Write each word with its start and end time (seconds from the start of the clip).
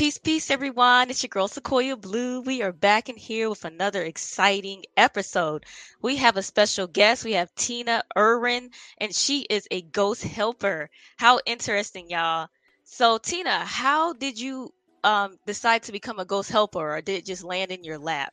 Peace, 0.00 0.16
peace, 0.16 0.50
everyone. 0.50 1.10
It's 1.10 1.22
your 1.22 1.28
girl 1.28 1.46
Sequoia 1.46 1.94
Blue. 1.94 2.40
We 2.40 2.62
are 2.62 2.72
back 2.72 3.10
in 3.10 3.18
here 3.18 3.50
with 3.50 3.66
another 3.66 4.02
exciting 4.02 4.84
episode. 4.96 5.66
We 6.00 6.16
have 6.16 6.38
a 6.38 6.42
special 6.42 6.86
guest. 6.86 7.22
We 7.22 7.34
have 7.34 7.54
Tina 7.54 8.02
Erwin, 8.16 8.70
and 8.96 9.14
she 9.14 9.42
is 9.42 9.68
a 9.70 9.82
ghost 9.82 10.22
helper. 10.22 10.88
How 11.18 11.40
interesting, 11.44 12.08
y'all. 12.08 12.48
So, 12.82 13.18
Tina, 13.18 13.58
how 13.58 14.14
did 14.14 14.40
you 14.40 14.72
um, 15.04 15.36
decide 15.44 15.82
to 15.82 15.92
become 15.92 16.18
a 16.18 16.24
ghost 16.24 16.50
helper, 16.50 16.96
or 16.96 17.02
did 17.02 17.18
it 17.18 17.26
just 17.26 17.44
land 17.44 17.70
in 17.70 17.84
your 17.84 17.98
lap? 17.98 18.32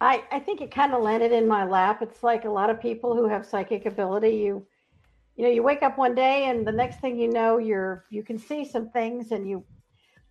I, 0.00 0.24
I 0.32 0.38
think 0.38 0.62
it 0.62 0.70
kind 0.70 0.94
of 0.94 1.02
landed 1.02 1.30
in 1.30 1.46
my 1.46 1.66
lap. 1.66 2.00
It's 2.00 2.22
like 2.22 2.46
a 2.46 2.50
lot 2.50 2.70
of 2.70 2.80
people 2.80 3.14
who 3.14 3.28
have 3.28 3.44
psychic 3.44 3.84
ability. 3.84 4.36
You 4.36 4.66
you 5.36 5.44
know, 5.44 5.50
you 5.50 5.62
wake 5.62 5.82
up 5.82 5.98
one 5.98 6.14
day 6.14 6.46
and 6.46 6.66
the 6.66 6.72
next 6.72 7.00
thing 7.00 7.18
you 7.18 7.30
know, 7.30 7.58
you're 7.58 8.06
you 8.08 8.22
can 8.22 8.38
see 8.38 8.64
some 8.64 8.88
things 8.88 9.30
and 9.30 9.46
you 9.46 9.62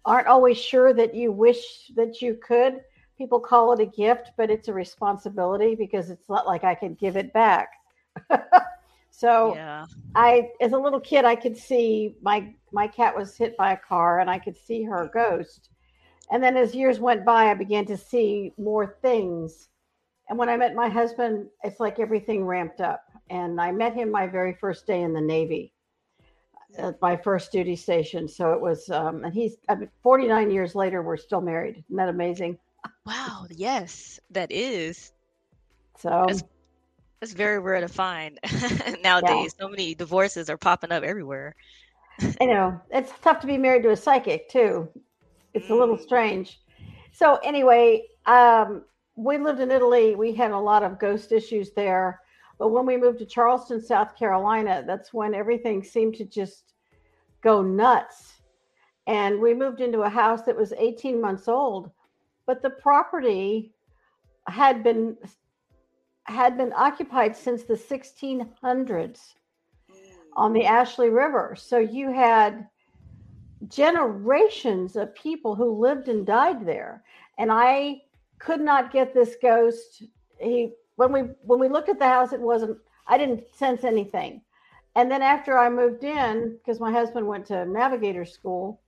aren't 0.05 0.27
always 0.27 0.57
sure 0.57 0.93
that 0.93 1.15
you 1.15 1.31
wish 1.31 1.91
that 1.95 2.21
you 2.21 2.35
could. 2.35 2.81
People 3.17 3.39
call 3.39 3.73
it 3.73 3.79
a 3.79 3.85
gift, 3.85 4.31
but 4.37 4.49
it's 4.49 4.67
a 4.67 4.73
responsibility 4.73 5.75
because 5.75 6.09
it's 6.09 6.29
not 6.29 6.47
like 6.47 6.63
I 6.63 6.75
could 6.75 6.97
give 6.97 7.15
it 7.15 7.31
back. 7.33 7.69
so 9.11 9.55
yeah. 9.55 9.85
I 10.15 10.49
as 10.61 10.73
a 10.73 10.77
little 10.77 10.99
kid 10.99 11.25
I 11.25 11.35
could 11.35 11.57
see 11.57 12.15
my 12.21 12.53
my 12.71 12.87
cat 12.87 13.15
was 13.15 13.37
hit 13.37 13.55
by 13.57 13.73
a 13.73 13.77
car 13.77 14.19
and 14.19 14.29
I 14.29 14.39
could 14.39 14.57
see 14.57 14.83
her 14.83 15.07
mm. 15.07 15.13
ghost. 15.13 15.69
And 16.31 16.41
then 16.41 16.57
as 16.57 16.73
years 16.73 16.99
went 16.99 17.25
by 17.25 17.49
I 17.49 17.53
began 17.53 17.85
to 17.85 17.97
see 17.97 18.53
more 18.57 18.97
things. 19.01 19.69
And 20.29 20.37
when 20.37 20.49
I 20.49 20.57
met 20.57 20.73
my 20.73 20.89
husband, 20.89 21.47
it's 21.63 21.79
like 21.79 21.99
everything 21.99 22.45
ramped 22.45 22.81
up. 22.81 23.03
And 23.29 23.59
I 23.59 23.71
met 23.71 23.93
him 23.93 24.09
my 24.09 24.25
very 24.25 24.53
first 24.53 24.87
day 24.87 25.01
in 25.01 25.13
the 25.13 25.21
Navy 25.21 25.73
at 26.77 27.01
my 27.01 27.15
first 27.15 27.51
duty 27.51 27.75
station. 27.75 28.27
So 28.27 28.53
it 28.53 28.61
was, 28.61 28.89
um, 28.89 29.23
and 29.23 29.33
he's 29.33 29.57
I 29.69 29.75
mean, 29.75 29.89
49 30.01 30.51
years 30.51 30.75
later, 30.75 31.01
we're 31.01 31.17
still 31.17 31.41
married. 31.41 31.83
Isn't 31.85 31.97
that 31.97 32.09
amazing? 32.09 32.57
Wow. 33.05 33.47
Yes, 33.49 34.19
that 34.31 34.51
is. 34.51 35.13
So 35.97 36.25
that's, 36.27 36.43
that's 37.19 37.33
very 37.33 37.59
rare 37.59 37.81
to 37.81 37.87
find 37.87 38.39
nowadays. 39.03 39.53
Yeah. 39.59 39.65
So 39.65 39.69
many 39.69 39.95
divorces 39.95 40.49
are 40.49 40.57
popping 40.57 40.91
up 40.91 41.03
everywhere. 41.03 41.55
I 42.41 42.45
know 42.45 42.79
it's 42.91 43.11
tough 43.21 43.39
to 43.41 43.47
be 43.47 43.57
married 43.57 43.83
to 43.83 43.91
a 43.91 43.97
psychic 43.97 44.49
too. 44.49 44.89
It's 45.53 45.69
a 45.69 45.75
little 45.75 45.97
mm. 45.97 46.01
strange. 46.01 46.59
So 47.11 47.35
anyway, 47.43 48.03
um, 48.25 48.83
we 49.15 49.37
lived 49.37 49.59
in 49.59 49.71
Italy. 49.71 50.15
We 50.15 50.33
had 50.33 50.51
a 50.51 50.57
lot 50.57 50.83
of 50.83 50.99
ghost 50.99 51.31
issues 51.31 51.71
there. 51.71 52.21
But 52.59 52.69
when 52.69 52.85
we 52.85 52.97
moved 52.97 53.19
to 53.19 53.25
Charleston, 53.25 53.81
South 53.81 54.15
Carolina, 54.17 54.83
that's 54.85 55.13
when 55.13 55.33
everything 55.33 55.83
seemed 55.83 56.15
to 56.15 56.25
just 56.25 56.72
go 57.43 57.61
nuts. 57.61 58.41
And 59.05 59.39
we 59.39 59.53
moved 59.53 59.81
into 59.81 60.01
a 60.01 60.09
house 60.09 60.43
that 60.43 60.55
was 60.55 60.73
18 60.73 61.19
months 61.19 61.47
old, 61.47 61.91
but 62.45 62.61
the 62.61 62.69
property 62.69 63.73
had 64.47 64.83
been 64.83 65.17
had 66.25 66.57
been 66.57 66.71
occupied 66.73 67.35
since 67.35 67.63
the 67.63 67.73
1600s 67.73 69.33
on 70.37 70.53
the 70.53 70.65
Ashley 70.65 71.09
River. 71.09 71.53
So 71.57 71.77
you 71.79 72.13
had 72.13 72.65
generations 73.67 74.95
of 74.95 75.13
people 75.15 75.53
who 75.53 75.79
lived 75.79 76.07
and 76.07 76.25
died 76.25 76.65
there. 76.65 77.03
And 77.37 77.51
I 77.51 78.03
could 78.39 78.61
not 78.61 78.91
get 78.91 79.13
this 79.13 79.35
ghost. 79.41 80.03
He 80.39 80.73
when 80.95 81.11
we 81.11 81.21
when 81.43 81.59
we 81.59 81.67
looked 81.67 81.89
at 81.89 81.99
the 81.99 82.07
house, 82.07 82.33
it 82.33 82.39
wasn't. 82.39 82.77
I 83.07 83.17
didn't 83.17 83.43
sense 83.53 83.83
anything. 83.83 84.41
And 84.95 85.09
then 85.09 85.21
after 85.21 85.57
I 85.57 85.69
moved 85.69 86.03
in, 86.03 86.57
because 86.57 86.79
my 86.79 86.91
husband 86.91 87.27
went 87.27 87.47
to 87.47 87.65
navigator 87.65 88.25
school, 88.25 88.81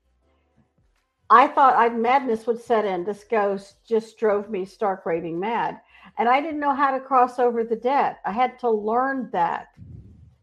I 1.30 1.48
thought 1.48 1.76
I 1.76 1.90
madness 1.90 2.46
would 2.46 2.62
set 2.62 2.86
in. 2.86 3.04
This 3.04 3.24
ghost 3.24 3.78
just 3.88 4.18
drove 4.20 4.50
me 4.50 4.66
stark 4.66 5.06
raving 5.06 5.40
mad. 5.40 5.80
And 6.20 6.30
I 6.30 6.40
didn't 6.40 6.60
know 6.60 6.76
how 6.76 6.92
to 6.92 7.00
cross 7.00 7.40
over 7.40 7.64
the 7.64 7.76
debt. 7.76 8.20
I 8.26 8.32
had 8.32 8.60
to 8.60 8.70
learn 8.70 9.30
that. 9.32 9.70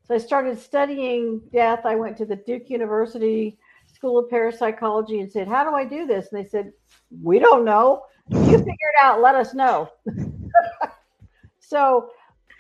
So 0.05 0.15
I 0.15 0.19
started 0.19 0.59
studying 0.59 1.41
death. 1.53 1.87
I 1.87 1.95
went 1.95 2.17
to 2.17 2.27
the 2.27 2.37
Duke 2.37 2.69
University 2.69 3.57
School 3.87 4.19
of 4.19 4.29
Parapsychology 4.29 5.21
and 5.21 5.31
said, 5.31 5.47
How 5.47 5.63
do 5.63 5.77
I 5.77 5.85
do 5.85 6.07
this? 6.07 6.33
And 6.33 6.45
they 6.45 6.49
said, 6.49 6.73
We 7.23 7.39
don't 7.39 7.65
know. 7.65 8.03
You 8.29 8.59
figure 8.59 8.67
it 8.67 9.01
out, 9.01 9.21
let 9.21 9.37
us 9.37 9.55
know. 9.55 9.91
So 11.73 12.11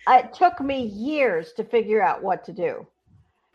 it 0.09 0.33
took 0.33 0.59
me 0.63 0.87
years 0.87 1.53
to 1.59 1.65
figure 1.65 2.03
out 2.03 2.23
what 2.23 2.45
to 2.47 2.53
do, 2.55 2.87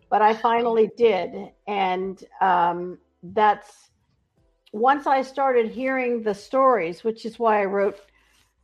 but 0.09 0.21
I 0.21 0.33
finally 0.33 0.89
did. 0.97 1.51
And 1.67 2.23
um, 2.41 2.97
that's 3.23 3.89
once 4.71 5.07
I 5.07 5.21
started 5.21 5.71
hearing 5.71 6.21
the 6.21 6.33
stories, 6.33 7.03
which 7.03 7.25
is 7.25 7.39
why 7.39 7.61
I 7.61 7.65
wrote 7.65 7.99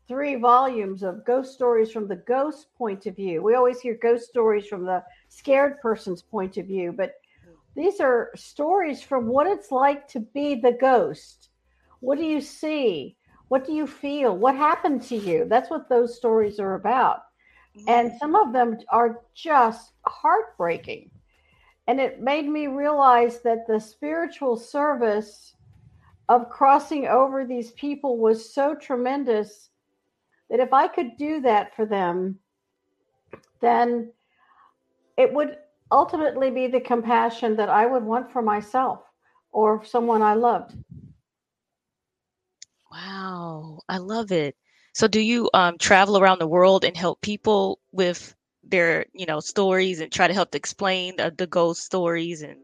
three 0.08 0.36
volumes 0.36 1.02
of 1.03 1.26
ghost 1.26 1.53
stories 1.53 1.92
from 1.92 2.08
the 2.08 2.16
ghost 2.16 2.68
point 2.78 3.06
of 3.06 3.16
view. 3.16 3.42
We 3.42 3.56
always 3.56 3.80
hear 3.80 3.98
ghost 4.02 4.30
stories 4.30 4.68
from 4.68 4.86
the 4.86 5.03
scared 5.30 5.80
person's 5.82 6.22
point 6.22 6.58
of 6.58 6.68
view, 6.68 6.94
but 6.96 7.14
these 7.76 8.00
are 8.00 8.30
stories 8.36 9.02
from 9.02 9.28
what 9.28 9.48
it's 9.48 9.72
like 9.72 10.08
to 10.09 10.20
be 10.20 10.56
the 10.56 10.74
ghost. 10.74 11.50
What 12.02 12.18
do 12.18 12.26
you 12.26 12.42
see? 12.42 13.18
What 13.48 13.66
do 13.66 13.74
you 13.74 13.88
feel? 13.88 14.38
What 14.38 14.56
happened 14.56 15.02
to 15.03 15.16
you? 15.16 15.46
That's 15.48 15.70
what 15.70 15.90
those 15.90 16.16
stories 16.16 16.59
are 16.59 16.76
about. 16.76 17.24
And 17.88 18.12
some 18.20 18.36
of 18.36 18.53
them 18.53 18.78
are 18.90 19.22
just 19.34 19.94
heartbreaking. 20.06 21.09
And 21.88 22.00
it 22.00 22.22
made 22.22 22.48
me 22.48 22.68
realize 22.68 23.42
that 23.42 23.68
the 23.68 23.80
spiritual 23.80 24.58
service 24.58 25.56
of 26.30 26.50
crossing 26.50 27.08
over 27.08 27.46
these 27.46 27.72
people 27.72 28.18
was 28.18 28.54
so 28.54 28.74
tremendous 28.76 29.70
that 30.50 30.60
if 30.60 30.72
I 30.72 30.88
could 30.88 31.18
do 31.18 31.42
that 31.42 31.76
for 31.76 31.86
them, 31.86 32.40
then 33.60 34.12
it 35.18 35.34
would 35.34 35.58
ultimately 35.92 36.50
be 36.50 36.68
the 36.68 36.80
compassion 36.80 37.56
that 37.58 37.70
I 37.70 37.86
would 37.86 38.04
want 38.04 38.32
for 38.32 38.42
myself 38.42 39.02
or 39.52 39.84
someone 39.84 40.22
I 40.22 40.34
loved. 40.34 40.76
Wow, 42.92 43.82
I 43.90 43.98
love 43.98 44.32
it. 44.32 44.56
So 44.94 45.08
do 45.08 45.20
you 45.20 45.50
um, 45.54 45.78
travel 45.78 46.18
around 46.18 46.40
the 46.40 46.48
world 46.48 46.86
and 46.86 46.96
help 46.96 47.22
people 47.22 47.80
with 47.92 48.36
their, 48.73 49.06
you 49.13 49.28
know, 49.28 49.39
stories 49.39 50.00
and 50.00 50.11
try 50.11 50.28
to 50.28 50.34
help 50.34 50.50
to 50.51 50.57
explain 50.57 51.16
the, 51.17 51.31
the 51.38 51.45
ghost 51.45 51.84
stories 51.84 52.41
and 52.41 52.57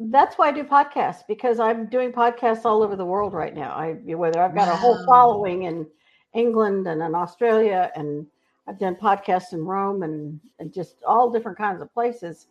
that's 0.00 0.38
why 0.38 0.48
I 0.48 0.52
do 0.52 0.62
podcasts 0.62 1.22
because 1.26 1.58
I'm 1.58 1.86
doing 1.86 2.12
podcasts 2.12 2.64
all 2.64 2.84
over 2.84 2.94
the 2.94 3.04
world 3.04 3.32
right 3.32 3.54
now. 3.54 3.72
I 3.72 3.94
whether 4.14 4.40
I've 4.40 4.54
got 4.54 4.68
wow. 4.68 4.74
a 4.74 4.76
whole 4.76 5.04
following 5.06 5.64
in 5.64 5.86
England 6.34 6.86
and 6.86 7.02
in 7.02 7.14
Australia 7.14 7.90
and 7.96 8.26
I've 8.68 8.78
done 8.78 8.96
podcasts 8.96 9.54
in 9.54 9.64
Rome 9.64 10.02
and, 10.02 10.38
and 10.58 10.72
just 10.72 11.02
all 11.06 11.30
different 11.30 11.56
kinds 11.56 11.80
of 11.80 11.92
places. 11.92 12.48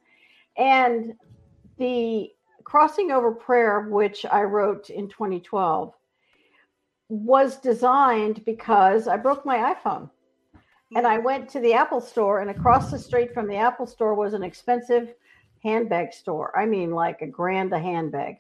And 0.58 1.14
the 1.78 2.32
crossing 2.64 3.12
over 3.12 3.32
prayer, 3.32 3.82
which 3.82 4.26
I 4.26 4.42
wrote 4.42 4.90
in 4.90 5.08
2012, 5.08 5.94
was 7.10 7.58
designed 7.58 8.44
because 8.46 9.08
I 9.08 9.16
broke 9.16 9.46
my 9.46 9.74
iPhone. 9.74 10.10
And 10.96 11.06
I 11.06 11.18
went 11.18 11.50
to 11.50 11.60
the 11.60 11.74
Apple 11.74 12.00
store, 12.00 12.40
and 12.40 12.50
across 12.50 12.92
the 12.92 13.00
street 13.00 13.34
from 13.34 13.48
the 13.48 13.58
Apple 13.58 13.88
store 13.88 14.14
was 14.14 14.34
an 14.34 14.44
expensive 14.44 15.14
handbag 15.64 16.14
store. 16.14 16.58
I 16.58 16.66
mean, 16.66 16.92
like 16.92 17.22
a 17.22 17.28
grand 17.28 17.74
a 17.74 17.80
handbag. 17.80 18.38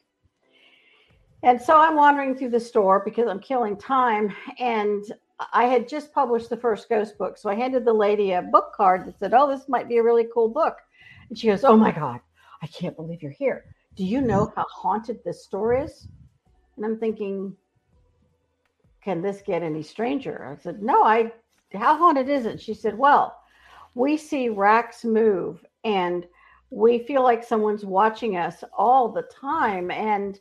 And 1.44 1.62
so 1.62 1.78
I'm 1.78 1.96
wandering 1.96 2.36
through 2.36 2.50
the 2.50 2.60
store 2.60 3.02
because 3.04 3.28
I'm 3.28 3.40
killing 3.40 3.78
time. 3.78 4.34
And 4.60 5.04
I 5.54 5.66
had 5.66 5.88
just 5.88 6.14
published 6.14 6.50
the 6.50 6.58
first 6.58 6.90
ghost 6.90 7.18
book. 7.18 7.38
So 7.38 7.50
I 7.50 7.56
handed 7.56 7.86
the 7.86 7.94
lady 7.94 8.32
a 8.32 8.42
book 8.42 8.74
card 8.76 9.06
that 9.06 9.20
said, 9.20 9.34
Oh, 9.34 9.48
this 9.48 9.70
might 9.70 9.88
be 9.88 9.98
a 9.98 10.04
really 10.04 10.28
cool 10.34 10.50
book. 10.50 10.78
And 11.30 11.38
she 11.38 11.48
goes, 11.48 11.64
Oh 11.64 11.78
my 11.78 11.92
God, 11.92 12.22
I 12.62 12.68
can't 12.68 12.96
believe 12.96 13.22
you're 13.22 13.32
here. 13.32 13.66
Do 13.96 14.04
you 14.04 14.22
know 14.22 14.52
how 14.56 14.66
haunted 14.72 15.20
this 15.24 15.44
store 15.44 15.76
is? 15.76 16.08
And 16.76 16.86
I'm 16.86 17.00
thinking, 17.00 17.56
can 19.04 19.22
this 19.22 19.42
get 19.42 19.64
any 19.64 19.82
stranger? 19.82 20.46
I 20.46 20.62
said, 20.62 20.84
no, 20.84 21.04
I, 21.04 21.32
how 21.74 21.98
haunted 21.98 22.30
is 22.30 22.46
it? 22.46 22.62
She 22.62 22.74
said, 22.74 22.98
well, 22.98 23.40
we 23.96 24.18
see 24.18 24.50
racks 24.50 25.04
move 25.04 25.66
and 25.84 26.26
we 26.70 27.00
feel 27.00 27.24
like 27.24 27.44
someone's 27.44 27.86
watching 27.86 28.38
us 28.38 28.64
all 28.78 29.10
the 29.10 29.24
time 29.24 29.92
and 29.92 30.40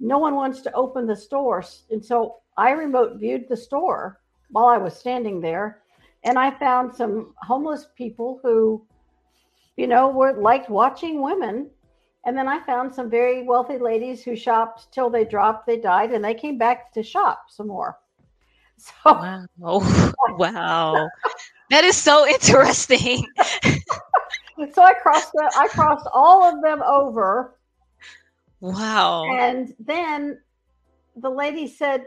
no 0.00 0.18
one 0.18 0.34
wants 0.34 0.60
to 0.62 0.72
open 0.74 1.06
the 1.06 1.16
store. 1.16 1.64
And 1.90 2.04
so 2.04 2.36
I 2.56 2.70
remote 2.70 3.18
viewed 3.18 3.48
the 3.48 3.56
store 3.56 4.20
while 4.50 4.66
I 4.66 4.78
was 4.78 4.94
standing 4.96 5.40
there 5.40 5.82
and 6.24 6.38
I 6.38 6.50
found 6.50 6.94
some 6.94 7.34
homeless 7.36 7.88
people 7.96 8.40
who, 8.42 8.84
you 9.76 9.86
know, 9.86 10.08
were 10.08 10.34
liked 10.34 10.68
watching 10.68 11.22
women. 11.22 11.70
And 12.26 12.36
then 12.36 12.48
I 12.48 12.64
found 12.66 12.94
some 12.94 13.08
very 13.08 13.44
wealthy 13.44 13.78
ladies 13.78 14.22
who 14.22 14.36
shopped 14.36 14.92
till 14.92 15.08
they 15.08 15.24
dropped, 15.24 15.66
they 15.66 15.78
died, 15.78 16.12
and 16.12 16.22
they 16.22 16.34
came 16.34 16.58
back 16.58 16.92
to 16.92 17.02
shop 17.02 17.44
some 17.48 17.68
more. 17.68 17.98
So 18.80 18.92
wow, 19.04 19.46
wow, 20.38 21.08
that 21.70 21.84
is 21.84 21.96
so 21.96 22.26
interesting. 22.26 23.26
so 24.72 24.82
I 24.82 24.94
crossed 24.94 25.32
I 25.56 25.68
crossed 25.68 26.08
all 26.12 26.42
of 26.44 26.62
them 26.62 26.82
over. 26.82 27.58
Wow. 28.60 29.24
And 29.30 29.74
then 29.78 30.40
the 31.16 31.30
lady 31.30 31.66
said, 31.66 32.06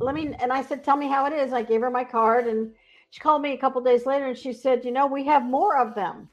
"Let 0.00 0.14
me," 0.14 0.34
and 0.40 0.52
I 0.52 0.62
said, 0.62 0.82
"Tell 0.82 0.96
me 0.96 1.08
how 1.08 1.26
it 1.26 1.32
is." 1.32 1.52
I 1.52 1.62
gave 1.62 1.80
her 1.82 1.90
my 1.90 2.04
card, 2.04 2.46
and 2.46 2.72
she 3.10 3.20
called 3.20 3.42
me 3.42 3.52
a 3.52 3.58
couple 3.58 3.80
days 3.80 4.06
later, 4.06 4.26
and 4.26 4.38
she 4.38 4.52
said, 4.52 4.84
"You 4.84 4.90
know, 4.92 5.06
we 5.06 5.24
have 5.26 5.44
more 5.44 5.78
of 5.78 5.94
them." 5.94 6.28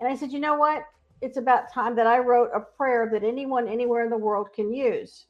And 0.00 0.08
I 0.08 0.16
said, 0.16 0.32
"You 0.32 0.40
know 0.40 0.56
what? 0.56 0.84
It's 1.20 1.36
about 1.36 1.72
time 1.72 1.94
that 1.96 2.06
I 2.06 2.18
wrote 2.18 2.50
a 2.54 2.60
prayer 2.60 3.08
that 3.12 3.24
anyone 3.24 3.68
anywhere 3.68 4.04
in 4.04 4.10
the 4.10 4.16
world 4.16 4.52
can 4.54 4.72
use." 4.72 5.26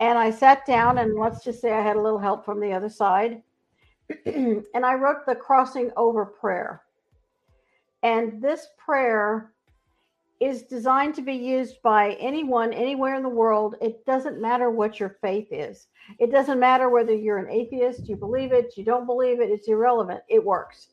And 0.00 0.18
I 0.18 0.30
sat 0.30 0.64
down, 0.64 0.98
and 0.98 1.18
let's 1.18 1.44
just 1.44 1.60
say 1.60 1.72
I 1.72 1.82
had 1.82 1.96
a 1.96 2.02
little 2.02 2.18
help 2.18 2.44
from 2.44 2.60
the 2.60 2.72
other 2.72 2.88
side, 2.88 3.42
and 4.26 4.64
I 4.74 4.94
wrote 4.94 5.26
the 5.26 5.34
crossing 5.34 5.90
over 5.96 6.24
prayer. 6.24 6.82
And 8.02 8.40
this 8.40 8.68
prayer 8.78 9.52
is 10.40 10.62
designed 10.62 11.16
to 11.16 11.22
be 11.22 11.34
used 11.34 11.82
by 11.82 12.12
anyone 12.20 12.72
anywhere 12.72 13.16
in 13.16 13.24
the 13.24 13.28
world. 13.28 13.74
It 13.80 14.06
doesn't 14.06 14.40
matter 14.40 14.70
what 14.70 15.00
your 15.00 15.16
faith 15.20 15.48
is. 15.50 15.88
It 16.20 16.30
doesn't 16.30 16.60
matter 16.60 16.88
whether 16.88 17.12
you're 17.12 17.38
an 17.38 17.50
atheist, 17.50 18.08
you 18.08 18.14
believe 18.14 18.52
it, 18.52 18.76
you 18.76 18.84
don't 18.84 19.06
believe 19.06 19.40
it, 19.40 19.50
it's 19.50 19.68
irrelevant. 19.68 20.20
It 20.28 20.44
works. 20.44 20.90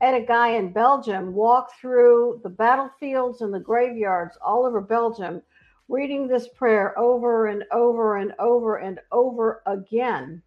I 0.00 0.06
had 0.06 0.22
a 0.22 0.26
guy 0.26 0.50
in 0.50 0.72
Belgium 0.72 1.34
walk 1.34 1.70
through 1.80 2.40
the 2.44 2.50
battlefields 2.50 3.40
and 3.40 3.52
the 3.52 3.60
graveyards 3.60 4.38
all 4.44 4.64
over 4.64 4.80
Belgium, 4.80 5.42
reading 5.88 6.26
this 6.26 6.48
prayer 6.48 6.98
over 6.98 7.46
and 7.46 7.64
over 7.72 8.16
and 8.16 8.32
over 8.38 8.76
and 8.76 9.00
over 9.12 9.62
again 9.66 10.42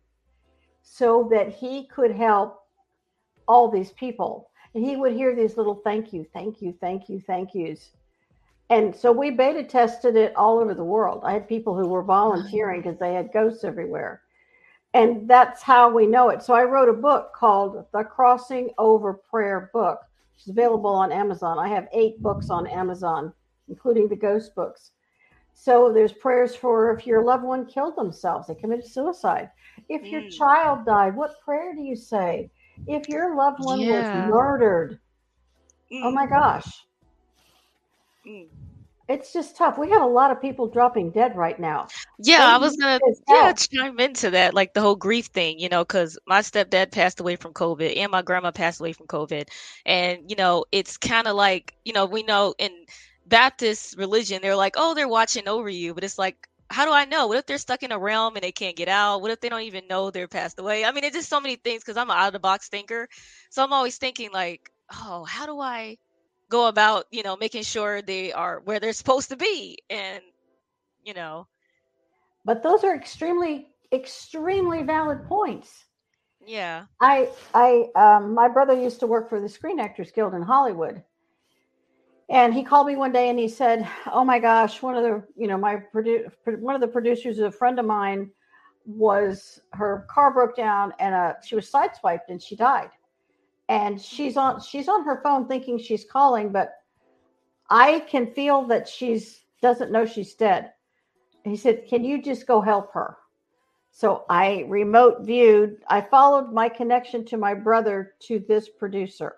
so 0.81 1.27
that 1.31 1.49
he 1.49 1.87
could 1.87 2.11
help 2.11 2.61
all 3.47 3.69
these 3.69 3.91
people. 3.91 4.49
And 4.73 4.85
he 4.85 4.95
would 4.95 5.13
hear 5.13 5.35
these 5.35 5.57
little 5.57 5.81
thank 5.83 6.13
you, 6.13 6.25
thank 6.33 6.61
you, 6.61 6.75
thank 6.79 7.09
you, 7.09 7.21
thank 7.25 7.53
yous 7.53 7.91
and 8.69 8.93
so 8.93 9.11
we 9.11 9.31
beta 9.31 9.63
tested 9.63 10.15
it 10.15 10.35
all 10.35 10.59
over 10.59 10.73
the 10.73 10.83
world. 10.83 11.21
I 11.23 11.33
had 11.33 11.47
people 11.47 11.75
who 11.77 11.87
were 11.87 12.03
volunteering 12.03 12.81
because 12.81 12.99
they 12.99 13.13
had 13.13 13.31
ghosts 13.31 13.63
everywhere. 13.63 14.21
And 14.93 15.29
that's 15.29 15.61
how 15.61 15.89
we 15.89 16.05
know 16.05 16.29
it. 16.29 16.43
So 16.43 16.53
I 16.53 16.63
wrote 16.63 16.89
a 16.89 16.93
book 16.93 17.33
called 17.33 17.85
The 17.93 18.03
Crossing 18.03 18.71
Over 18.77 19.13
Prayer 19.13 19.69
Book, 19.73 19.99
which 20.33 20.43
is 20.43 20.49
available 20.49 20.89
on 20.89 21.11
Amazon. 21.11 21.59
I 21.59 21.67
have 21.69 21.87
eight 21.93 22.21
books 22.21 22.49
on 22.49 22.67
Amazon, 22.67 23.31
including 23.69 24.09
the 24.09 24.15
ghost 24.15 24.53
books. 24.55 24.91
So 25.59 25.91
there's 25.91 26.13
prayers 26.13 26.55
for 26.55 26.95
if 26.95 27.07
your 27.07 27.23
loved 27.23 27.43
one 27.43 27.65
killed 27.65 27.95
themselves, 27.95 28.47
they 28.47 28.53
committed 28.53 28.85
suicide. 28.85 29.49
If 29.89 30.05
your 30.05 30.21
mm. 30.21 30.31
child 30.31 30.85
died, 30.85 31.15
what 31.15 31.41
prayer 31.43 31.73
do 31.73 31.81
you 31.81 31.95
say? 31.95 32.51
If 32.85 33.09
your 33.09 33.35
loved 33.35 33.65
one 33.65 33.81
yeah. 33.81 34.27
was 34.27 34.31
murdered, 34.31 34.99
mm. 35.91 36.01
oh 36.03 36.11
my 36.11 36.27
mm. 36.27 36.29
gosh. 36.29 36.85
Mm. 38.25 38.47
It's 39.09 39.33
just 39.33 39.57
tough. 39.57 39.79
We 39.79 39.89
have 39.89 40.03
a 40.03 40.07
lot 40.07 40.29
of 40.31 40.39
people 40.41 40.67
dropping 40.67 41.11
dead 41.11 41.35
right 41.35 41.59
now. 41.59 41.87
Yeah, 42.19 42.45
I 42.45 42.57
was 42.57 42.75
gonna 42.77 42.99
yeah 43.27 43.51
chime 43.53 43.99
into 43.99 44.29
that, 44.29 44.53
like 44.53 44.73
the 44.73 44.81
whole 44.81 44.95
grief 44.95 45.27
thing, 45.27 45.59
you 45.59 45.69
know, 45.69 45.83
because 45.83 46.19
my 46.27 46.41
stepdad 46.41 46.91
passed 46.91 47.19
away 47.19 47.35
from 47.35 47.53
COVID 47.53 47.97
and 47.97 48.11
my 48.11 48.21
grandma 48.21 48.51
passed 48.51 48.79
away 48.79 48.93
from 48.93 49.07
COVID, 49.07 49.47
and 49.85 50.29
you 50.29 50.35
know, 50.35 50.65
it's 50.71 50.97
kind 50.97 51.25
of 51.25 51.35
like 51.35 51.73
you 51.83 51.93
know 51.93 52.05
we 52.05 52.21
know 52.23 52.53
in 52.59 52.71
Baptist 53.27 53.97
religion 53.97 54.41
they're 54.41 54.55
like, 54.55 54.75
oh, 54.77 54.93
they're 54.93 55.07
watching 55.07 55.47
over 55.47 55.69
you, 55.69 55.93
but 55.93 56.03
it's 56.03 56.17
like 56.19 56.47
how 56.69 56.85
do 56.85 56.91
I 56.91 57.05
know? 57.05 57.27
What 57.27 57.37
if 57.37 57.45
they're 57.45 57.57
stuck 57.57 57.83
in 57.83 57.93
a 57.93 57.99
realm 57.99 58.35
and 58.35 58.43
they 58.43 58.51
can't 58.51 58.75
get 58.75 58.89
out? 58.89 59.21
What 59.21 59.31
if 59.31 59.39
they 59.39 59.49
don't 59.49 59.61
even 59.61 59.87
know 59.87 60.11
they're 60.11 60.27
passed 60.27 60.59
away? 60.59 60.83
I 60.83 60.91
mean, 60.91 61.05
it's 61.05 61.15
just 61.15 61.29
so 61.29 61.39
many 61.39 61.55
things 61.55 61.81
because 61.81 61.95
I'm 61.95 62.09
an 62.09 62.17
out 62.17 62.27
of 62.27 62.33
the 62.33 62.39
box 62.39 62.67
thinker. 62.67 63.07
So 63.49 63.63
I'm 63.63 63.71
always 63.71 63.97
thinking 63.97 64.31
like, 64.33 64.69
oh, 64.91 65.23
how 65.23 65.45
do 65.45 65.61
I 65.61 65.97
go 66.49 66.67
about 66.67 67.05
you 67.11 67.23
know 67.23 67.35
making 67.35 67.63
sure 67.63 68.01
they 68.01 68.31
are 68.31 68.61
where 68.65 68.79
they're 68.79 68.93
supposed 68.93 69.29
to 69.29 69.35
be 69.35 69.77
and 69.89 70.21
you 71.03 71.13
know 71.13 71.47
but 72.45 72.63
those 72.63 72.83
are 72.83 72.95
extremely 72.95 73.67
extremely 73.91 74.83
valid 74.83 75.23
points 75.25 75.85
yeah 76.45 76.85
i 77.01 77.29
i 77.53 77.85
um 77.95 78.33
my 78.33 78.47
brother 78.47 78.73
used 78.73 78.99
to 78.99 79.07
work 79.07 79.29
for 79.29 79.41
the 79.41 79.49
screen 79.49 79.79
actors 79.79 80.11
guild 80.11 80.33
in 80.33 80.41
hollywood 80.41 81.03
and 82.29 82.53
he 82.53 82.63
called 82.63 82.87
me 82.87 82.95
one 82.95 83.11
day 83.11 83.29
and 83.29 83.39
he 83.39 83.47
said 83.47 83.87
oh 84.11 84.23
my 84.23 84.39
gosh 84.39 84.81
one 84.81 84.95
of 84.95 85.03
the 85.03 85.23
you 85.35 85.47
know 85.47 85.57
my 85.57 85.81
produ- 85.93 86.29
one 86.59 86.75
of 86.75 86.81
the 86.81 86.87
producers 86.87 87.39
a 87.39 87.51
friend 87.51 87.79
of 87.79 87.85
mine 87.85 88.29
was 88.87 89.59
her 89.73 90.07
car 90.09 90.33
broke 90.33 90.55
down 90.55 90.93
and 90.99 91.13
uh, 91.13 91.33
she 91.45 91.55
was 91.55 91.69
sideswiped 91.69 92.29
and 92.29 92.41
she 92.41 92.55
died. 92.55 92.89
And 93.69 94.01
she's 94.01 94.37
on 94.37 94.61
she's 94.61 94.87
on 94.87 95.03
her 95.03 95.21
phone 95.21 95.45
thinking 95.47 95.77
she's 95.77 96.05
calling 96.05 96.53
but 96.53 96.71
i 97.69 97.99
can 98.01 98.31
feel 98.31 98.63
that 98.67 98.87
she's 98.87 99.41
doesn't 99.61 99.91
know 99.91 100.05
she's 100.05 100.35
dead. 100.35 100.71
He 101.43 101.57
said 101.57 101.85
can 101.87 102.03
you 102.05 102.21
just 102.21 102.47
go 102.47 102.61
help 102.61 102.93
her? 102.93 103.17
So 103.91 104.23
i 104.29 104.65
remote 104.69 105.23
viewed 105.23 105.83
i 105.89 105.99
followed 105.99 106.53
my 106.53 106.69
connection 106.69 107.25
to 107.25 107.37
my 107.37 107.53
brother 107.53 108.13
to 108.27 108.39
this 108.39 108.69
producer 108.69 109.35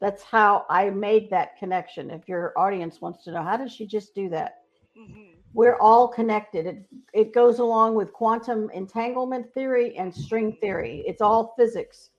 that's 0.00 0.22
how 0.22 0.64
i 0.68 0.90
made 0.90 1.30
that 1.30 1.58
connection. 1.58 2.10
If 2.10 2.28
your 2.28 2.52
audience 2.56 3.00
wants 3.00 3.24
to 3.24 3.32
know 3.32 3.42
how 3.42 3.56
does 3.56 3.72
she 3.72 3.86
just 3.86 4.14
do 4.14 4.28
that? 4.30 4.62
Mm-hmm. 4.98 5.34
we're 5.54 5.76
all 5.76 6.08
connected. 6.08 6.66
It, 6.66 6.84
it 7.12 7.32
goes 7.32 7.60
along 7.60 7.94
with 7.94 8.12
quantum 8.12 8.68
entanglement 8.74 9.54
theory 9.54 9.96
and 9.96 10.12
string 10.12 10.56
theory. 10.60 11.04
It's 11.06 11.22
all 11.22 11.54
physics. 11.56 12.10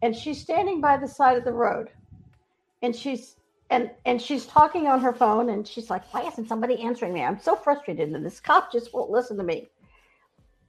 And 0.00 0.16
she's 0.16 0.40
standing 0.40 0.80
by 0.80 0.96
the 0.96 1.06
side 1.06 1.36
of 1.36 1.44
the 1.44 1.52
road. 1.52 1.90
And 2.80 2.96
she's 2.96 3.36
and 3.68 3.90
and 4.06 4.20
she's 4.20 4.46
talking 4.46 4.86
on 4.86 5.00
her 5.00 5.12
phone 5.12 5.50
and 5.50 5.68
she's 5.68 5.90
like 5.90 6.02
why 6.14 6.22
isn't 6.26 6.48
somebody 6.48 6.80
answering 6.80 7.12
me? 7.12 7.22
I'm 7.22 7.38
so 7.38 7.54
frustrated 7.54 8.08
and 8.10 8.24
this 8.24 8.40
cop 8.40 8.72
just 8.72 8.94
won't 8.94 9.10
listen 9.10 9.36
to 9.36 9.44
me. 9.44 9.68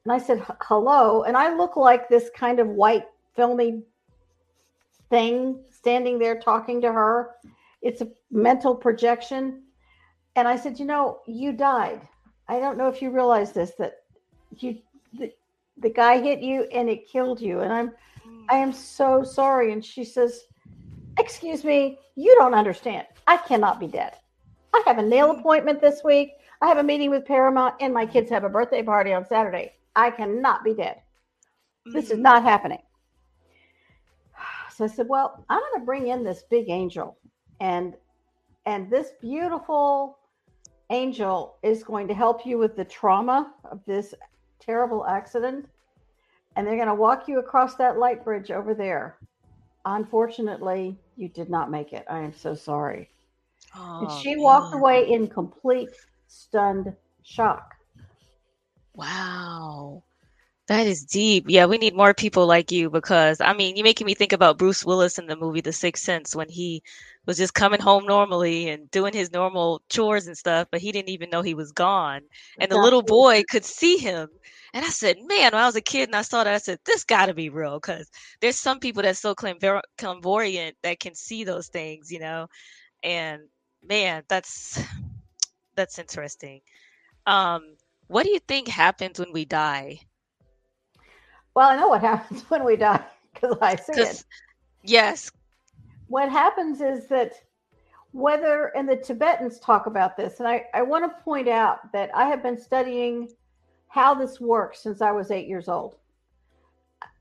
And 0.03 0.11
i 0.11 0.17
said 0.17 0.45
hello. 0.61 1.23
And 1.23 1.37
i 1.37 1.55
look 1.55 1.77
like 1.77 2.09
this 2.09 2.29
kind 2.35 2.59
of 2.59 2.67
white 2.67 3.05
filmy 3.35 3.83
thing 5.09 5.59
standing 5.69 6.17
there 6.17 6.39
talking 6.39 6.81
to 6.81 6.91
her 6.91 7.31
it's 7.81 8.01
a 8.01 8.07
mental 8.31 8.75
projection 8.75 9.63
and 10.35 10.47
i 10.47 10.55
said 10.55 10.79
you 10.79 10.85
know 10.85 11.19
you 11.27 11.51
died 11.51 12.01
i 12.47 12.59
don't 12.59 12.77
know 12.77 12.87
if 12.87 13.01
you 13.01 13.09
realize 13.09 13.51
this 13.51 13.71
that 13.77 13.97
you 14.57 14.77
the, 15.19 15.31
the 15.77 15.89
guy 15.89 16.19
hit 16.21 16.39
you 16.39 16.63
and 16.71 16.89
it 16.89 17.07
killed 17.07 17.41
you 17.41 17.59
and 17.59 17.71
i'm 17.71 17.91
I 18.49 18.57
am 18.57 18.73
so 18.73 19.23
sorry. 19.23 19.71
And 19.71 19.83
she 19.83 20.03
says, 20.03 20.45
Excuse 21.17 21.63
me, 21.63 21.99
you 22.15 22.35
don't 22.35 22.53
understand. 22.53 23.05
I 23.27 23.37
cannot 23.37 23.79
be 23.79 23.87
dead. 23.87 24.13
I 24.73 24.81
have 24.85 24.97
a 24.97 25.03
nail 25.03 25.31
appointment 25.31 25.79
this 25.79 26.01
week. 26.03 26.31
I 26.61 26.67
have 26.67 26.77
a 26.77 26.83
meeting 26.83 27.09
with 27.09 27.25
Paramount, 27.25 27.75
and 27.81 27.93
my 27.93 28.05
kids 28.05 28.29
have 28.31 28.43
a 28.43 28.49
birthday 28.49 28.81
party 28.81 29.13
on 29.13 29.25
Saturday. 29.25 29.73
I 29.95 30.09
cannot 30.09 30.63
be 30.63 30.73
dead. 30.73 31.01
This 31.85 32.09
is 32.09 32.17
mm. 32.17 32.23
not 32.23 32.43
happening. 32.43 32.81
So 34.75 34.85
I 34.85 34.87
said, 34.87 35.07
Well, 35.07 35.45
I'm 35.49 35.59
going 35.59 35.81
to 35.81 35.85
bring 35.85 36.07
in 36.07 36.23
this 36.23 36.43
big 36.49 36.69
angel. 36.69 37.17
And 37.59 37.95
and 38.65 38.89
this 38.89 39.11
beautiful 39.21 40.17
angel 40.89 41.57
is 41.63 41.83
going 41.83 42.07
to 42.07 42.13
help 42.13 42.45
you 42.45 42.57
with 42.57 42.75
the 42.75 42.85
trauma 42.85 43.53
of 43.65 43.81
this 43.85 44.13
terrible 44.59 45.05
accident 45.05 45.65
and 46.55 46.67
they're 46.67 46.75
going 46.75 46.87
to 46.87 46.93
walk 46.93 47.27
you 47.27 47.39
across 47.39 47.75
that 47.75 47.97
light 47.97 48.23
bridge 48.23 48.51
over 48.51 48.73
there. 48.73 49.17
Unfortunately, 49.85 50.97
you 51.15 51.27
did 51.29 51.49
not 51.49 51.71
make 51.71 51.93
it. 51.93 52.05
I 52.09 52.19
am 52.19 52.33
so 52.33 52.53
sorry. 52.53 53.09
Oh, 53.75 54.01
and 54.01 54.11
she 54.21 54.35
man. 54.35 54.43
walked 54.43 54.75
away 54.75 55.09
in 55.09 55.27
complete 55.27 55.89
stunned 56.27 56.93
shock. 57.23 57.73
Wow. 58.95 60.03
That 60.67 60.87
is 60.87 61.03
deep. 61.05 61.45
Yeah, 61.49 61.65
we 61.65 61.77
need 61.77 61.95
more 61.95 62.13
people 62.13 62.47
like 62.47 62.71
you 62.71 62.89
because 62.89 63.41
I 63.41 63.53
mean, 63.53 63.75
you're 63.75 63.83
making 63.83 64.07
me 64.07 64.15
think 64.15 64.31
about 64.31 64.57
Bruce 64.57 64.85
Willis 64.85 65.19
in 65.19 65.27
the 65.27 65.35
movie 65.35 65.61
The 65.61 65.73
Sixth 65.73 66.03
Sense 66.03 66.35
when 66.35 66.49
he 66.49 66.83
was 67.25 67.37
just 67.37 67.53
coming 67.53 67.81
home 67.81 68.05
normally 68.05 68.69
and 68.69 68.89
doing 68.91 69.13
his 69.13 69.31
normal 69.31 69.81
chores 69.89 70.27
and 70.27 70.37
stuff, 70.37 70.67
but 70.71 70.81
he 70.81 70.91
didn't 70.91 71.09
even 71.09 71.29
know 71.29 71.41
he 71.41 71.53
was 71.53 71.71
gone. 71.73 72.21
And 72.59 72.71
the 72.71 72.77
little 72.77 73.01
boy 73.03 73.43
could 73.49 73.65
see 73.65 73.97
him 73.97 74.29
and 74.73 74.83
I 74.83 74.89
said, 74.89 75.17
man, 75.19 75.51
when 75.53 75.61
I 75.61 75.65
was 75.67 75.75
a 75.75 75.81
kid 75.81 76.09
and 76.09 76.15
I 76.15 76.23
saw 76.23 76.43
that, 76.43 76.53
I 76.53 76.57
said, 76.57 76.79
this 76.85 77.03
got 77.03 77.27
to 77.27 77.33
be 77.33 77.49
real 77.49 77.79
because 77.79 78.09
there's 78.41 78.55
some 78.55 78.79
people 78.79 79.03
that's 79.03 79.19
so 79.19 79.35
clairvoyant 79.35 80.77
that 80.81 80.99
can 80.99 81.13
see 81.15 81.43
those 81.43 81.67
things, 81.67 82.11
you 82.11 82.19
know. 82.19 82.47
And 83.03 83.43
man, 83.87 84.23
that's 84.27 84.81
that's 85.75 85.99
interesting. 85.99 86.61
Um, 87.27 87.75
what 88.07 88.23
do 88.25 88.31
you 88.31 88.39
think 88.39 88.67
happens 88.67 89.19
when 89.19 89.31
we 89.31 89.45
die? 89.45 89.99
Well, 91.55 91.69
I 91.69 91.75
know 91.77 91.87
what 91.87 92.01
happens 92.01 92.41
when 92.49 92.63
we 92.63 92.75
die 92.75 93.03
because 93.33 93.57
I 93.61 93.75
see 93.75 94.01
it. 94.01 94.23
Yes. 94.83 95.31
What 96.07 96.29
happens 96.29 96.81
is 96.81 97.07
that 97.07 97.33
whether, 98.11 98.65
and 98.75 98.87
the 98.87 98.95
Tibetans 98.95 99.59
talk 99.59 99.87
about 99.87 100.15
this, 100.15 100.39
and 100.39 100.47
I, 100.47 100.65
I 100.73 100.83
want 100.83 101.05
to 101.05 101.23
point 101.23 101.47
out 101.47 101.91
that 101.93 102.11
I 102.13 102.25
have 102.25 102.43
been 102.43 102.59
studying 102.59 103.29
how 103.87 104.13
this 104.13 104.39
works 104.39 104.81
since 104.81 105.01
I 105.01 105.11
was 105.11 105.31
eight 105.31 105.47
years 105.47 105.67
old. 105.67 105.97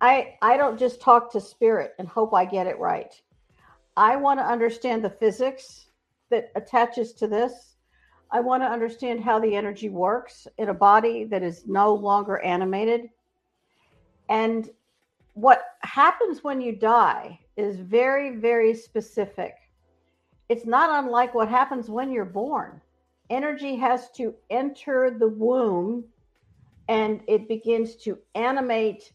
I 0.01 0.37
I 0.43 0.57
don't 0.57 0.79
just 0.79 1.01
talk 1.01 1.31
to 1.33 1.41
spirit 1.41 1.95
and 1.99 2.09
hope 2.09 2.35
I 2.35 2.45
get 2.45 2.67
it 2.67 2.79
right. 2.79 3.13
I 3.97 4.17
want 4.17 4.41
to 4.41 4.45
understand 4.45 5.05
the 5.05 5.11
physics 5.11 5.87
that 6.31 6.51
attaches 6.57 7.13
to 7.15 7.27
this. 7.27 7.77
I 8.31 8.41
want 8.41 8.63
to 8.63 8.67
understand 8.67 9.23
how 9.23 9.39
the 9.39 9.55
energy 9.55 9.91
works 9.91 10.49
in 10.57 10.71
a 10.71 10.75
body 10.75 11.25
that 11.25 11.43
is 11.43 11.67
no 11.67 11.95
longer 11.95 12.39
animated. 12.39 13.11
And 14.33 14.71
what 15.35 15.63
happens 15.83 16.43
when 16.43 16.63
you 16.63 16.75
die 16.75 17.39
is 17.59 17.77
very, 17.77 18.35
very 18.37 18.73
specific. 18.73 19.55
It's 20.49 20.65
not 20.65 21.05
unlike 21.05 21.35
what 21.35 21.51
happens 21.51 21.91
when 21.91 22.11
you're 22.11 22.25
born. 22.25 22.81
Energy 23.29 23.77
has 23.77 24.11
to 24.13 24.35
enter 24.49 25.11
the 25.11 25.29
womb 25.29 26.05
and 26.89 27.21
it 27.29 27.47
begins 27.47 27.95
to 27.97 28.19
animate 28.35 29.13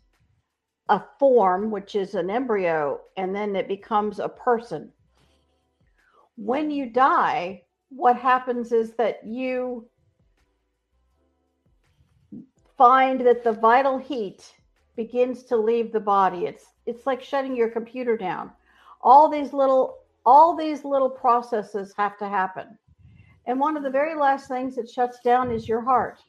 a 0.89 1.01
form, 1.17 1.71
which 1.71 1.95
is 1.95 2.13
an 2.13 2.29
embryo, 2.29 3.01
and 3.17 3.35
then 3.35 3.55
it 3.55 3.67
becomes 3.67 4.19
a 4.19 4.29
person. 4.29 4.91
When 6.35 6.69
you 6.69 6.91
die, 6.91 7.63
what 7.89 8.17
happens 8.17 8.71
is 8.71 8.93
that 8.97 9.25
you 9.25 9.89
find 12.77 13.19
that 13.21 13.43
the 13.43 13.53
vital 13.53 13.97
heat 13.97 14.53
begins 14.97 15.43
to 15.43 15.55
leave 15.55 15.93
the 15.93 15.99
body. 15.99 16.45
It's 16.45 16.65
it's 16.85 17.05
like 17.05 17.23
shutting 17.23 17.55
your 17.55 17.69
computer 17.69 18.17
down. 18.17 18.51
All 19.01 19.29
these 19.29 19.53
little 19.53 19.99
all 20.25 20.57
these 20.57 20.83
little 20.83 21.09
processes 21.09 21.93
have 21.95 22.17
to 22.17 22.27
happen. 22.27 22.77
And 23.45 23.57
one 23.57 23.77
of 23.77 23.83
the 23.83 23.89
very 23.89 24.13
last 24.13 24.49
things 24.49 24.75
that 24.75 24.89
shuts 24.89 25.19
down 25.23 25.51
is 25.51 25.69
your 25.69 25.81
heart. 25.81 26.19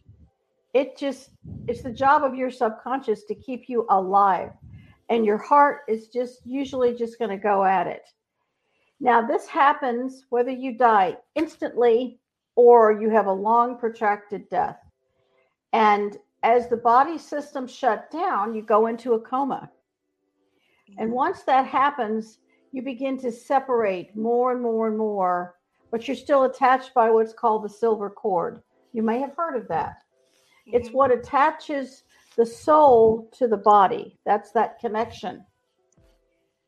It 0.74 0.96
just 0.96 1.30
it's 1.66 1.82
the 1.82 1.90
job 1.90 2.22
of 2.22 2.36
your 2.36 2.52
subconscious 2.52 3.24
to 3.24 3.34
keep 3.34 3.68
you 3.68 3.86
alive. 3.90 4.52
And 5.08 5.24
your 5.24 5.38
heart 5.38 5.80
is 5.88 6.08
just 6.08 6.42
usually 6.44 6.94
just 6.94 7.18
going 7.18 7.30
to 7.30 7.42
go 7.42 7.64
at 7.64 7.86
it. 7.86 8.02
Now, 9.00 9.26
this 9.26 9.46
happens 9.46 10.26
whether 10.28 10.50
you 10.50 10.76
die 10.76 11.16
instantly 11.34 12.18
or 12.56 12.92
you 13.00 13.08
have 13.10 13.26
a 13.26 13.32
long, 13.32 13.78
protracted 13.78 14.48
death. 14.50 14.78
And 15.72 16.18
as 16.42 16.68
the 16.68 16.76
body 16.76 17.18
system 17.18 17.66
shut 17.66 18.10
down, 18.10 18.54
you 18.54 18.62
go 18.62 18.86
into 18.86 19.14
a 19.14 19.20
coma. 19.20 19.70
And 20.98 21.08
mm-hmm. 21.08 21.16
once 21.16 21.42
that 21.42 21.66
happens, 21.66 22.38
you 22.72 22.82
begin 22.82 23.18
to 23.20 23.32
separate 23.32 24.16
more 24.16 24.52
and 24.52 24.62
more 24.62 24.88
and 24.88 24.96
more, 24.96 25.56
but 25.90 26.06
you're 26.06 26.16
still 26.16 26.44
attached 26.44 26.94
by 26.94 27.10
what's 27.10 27.32
called 27.32 27.64
the 27.64 27.68
silver 27.68 28.10
cord. 28.10 28.62
You 28.92 29.02
may 29.02 29.20
have 29.20 29.34
heard 29.36 29.56
of 29.56 29.68
that. 29.68 30.02
Mm-hmm. 30.68 30.76
It's 30.76 30.90
what 30.90 31.12
attaches 31.12 32.04
the 32.36 32.46
soul 32.46 33.28
to 33.36 33.48
the 33.48 33.56
body. 33.56 34.18
That's 34.24 34.52
that 34.52 34.78
connection. 34.78 35.44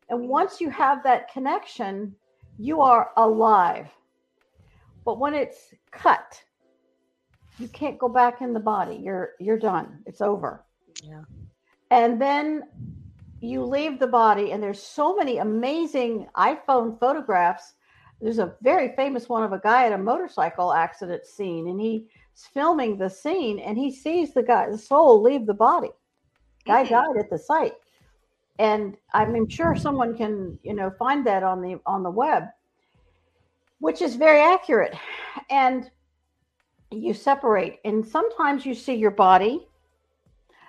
And 0.08 0.28
once 0.28 0.60
you 0.60 0.70
have 0.70 1.04
that 1.04 1.32
connection, 1.32 2.16
you 2.58 2.80
are 2.80 3.10
alive. 3.16 3.88
But 5.04 5.20
when 5.20 5.34
it's 5.34 5.72
cut, 5.92 6.42
you 7.60 7.68
can't 7.68 7.98
go 7.98 8.08
back 8.08 8.40
in 8.40 8.52
the 8.52 8.60
body. 8.60 8.96
You're 8.96 9.32
you're 9.38 9.58
done. 9.58 9.98
It's 10.06 10.20
over. 10.20 10.64
Yeah. 11.04 11.22
And 11.90 12.20
then 12.20 12.62
you 13.40 13.64
leave 13.64 13.98
the 13.98 14.06
body 14.06 14.52
and 14.52 14.62
there's 14.62 14.82
so 14.82 15.16
many 15.16 15.38
amazing 15.38 16.26
iPhone 16.36 16.98
photographs. 16.98 17.74
There's 18.20 18.38
a 18.38 18.54
very 18.62 18.94
famous 18.96 19.28
one 19.28 19.42
of 19.42 19.52
a 19.52 19.60
guy 19.60 19.86
at 19.86 19.92
a 19.92 19.98
motorcycle 19.98 20.72
accident 20.72 21.26
scene 21.26 21.68
and 21.68 21.80
he's 21.80 22.02
filming 22.52 22.98
the 22.98 23.08
scene 23.08 23.58
and 23.58 23.78
he 23.78 23.90
sees 23.90 24.34
the 24.34 24.42
guy 24.42 24.70
the 24.70 24.78
soul 24.78 25.22
leave 25.22 25.46
the 25.46 25.54
body. 25.54 25.90
Guy 26.66 26.84
mm-hmm. 26.84 26.94
died 26.94 27.16
at 27.18 27.30
the 27.30 27.38
site 27.38 27.74
and 28.58 28.96
I'm 29.14 29.48
sure 29.48 29.74
someone 29.74 30.16
can 30.16 30.58
you 30.62 30.74
know 30.74 30.90
find 30.98 31.26
that 31.26 31.42
on 31.42 31.62
the 31.62 31.80
on 31.86 32.02
the 32.02 32.10
web, 32.10 32.44
which 33.78 34.02
is 34.02 34.16
very 34.16 34.40
accurate. 34.40 34.94
And 35.48 35.90
you 36.90 37.14
separate, 37.14 37.78
and 37.84 38.04
sometimes 38.04 38.66
you 38.66 38.74
see 38.74 38.94
your 38.94 39.10
body. 39.10 39.66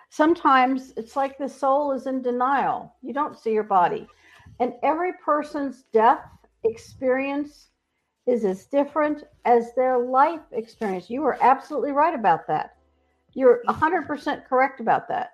Sometimes 0.10 0.94
it's 0.98 1.16
like 1.16 1.38
the 1.38 1.50
soul 1.50 1.94
is 1.94 2.06
in 2.06 2.22
denial. 2.22 2.94
You 3.02 3.14
don't 3.14 3.38
see 3.38 3.54
your 3.54 3.64
body. 3.64 4.08
And 4.60 4.74
every 4.84 5.14
person's 5.26 5.84
death 5.94 6.24
experience 6.64 7.70
is 8.28 8.46
as 8.46 8.66
different 8.66 9.24
as 9.46 9.74
their 9.74 9.98
life 9.98 10.42
experience. 10.52 11.10
You 11.10 11.24
are 11.26 11.38
absolutely 11.42 11.92
right 11.92 12.14
about 12.14 12.48
that. 12.48 12.76
You're 13.34 13.62
100% 13.68 14.48
correct 14.48 14.80
about 14.80 15.08
that. 15.08 15.32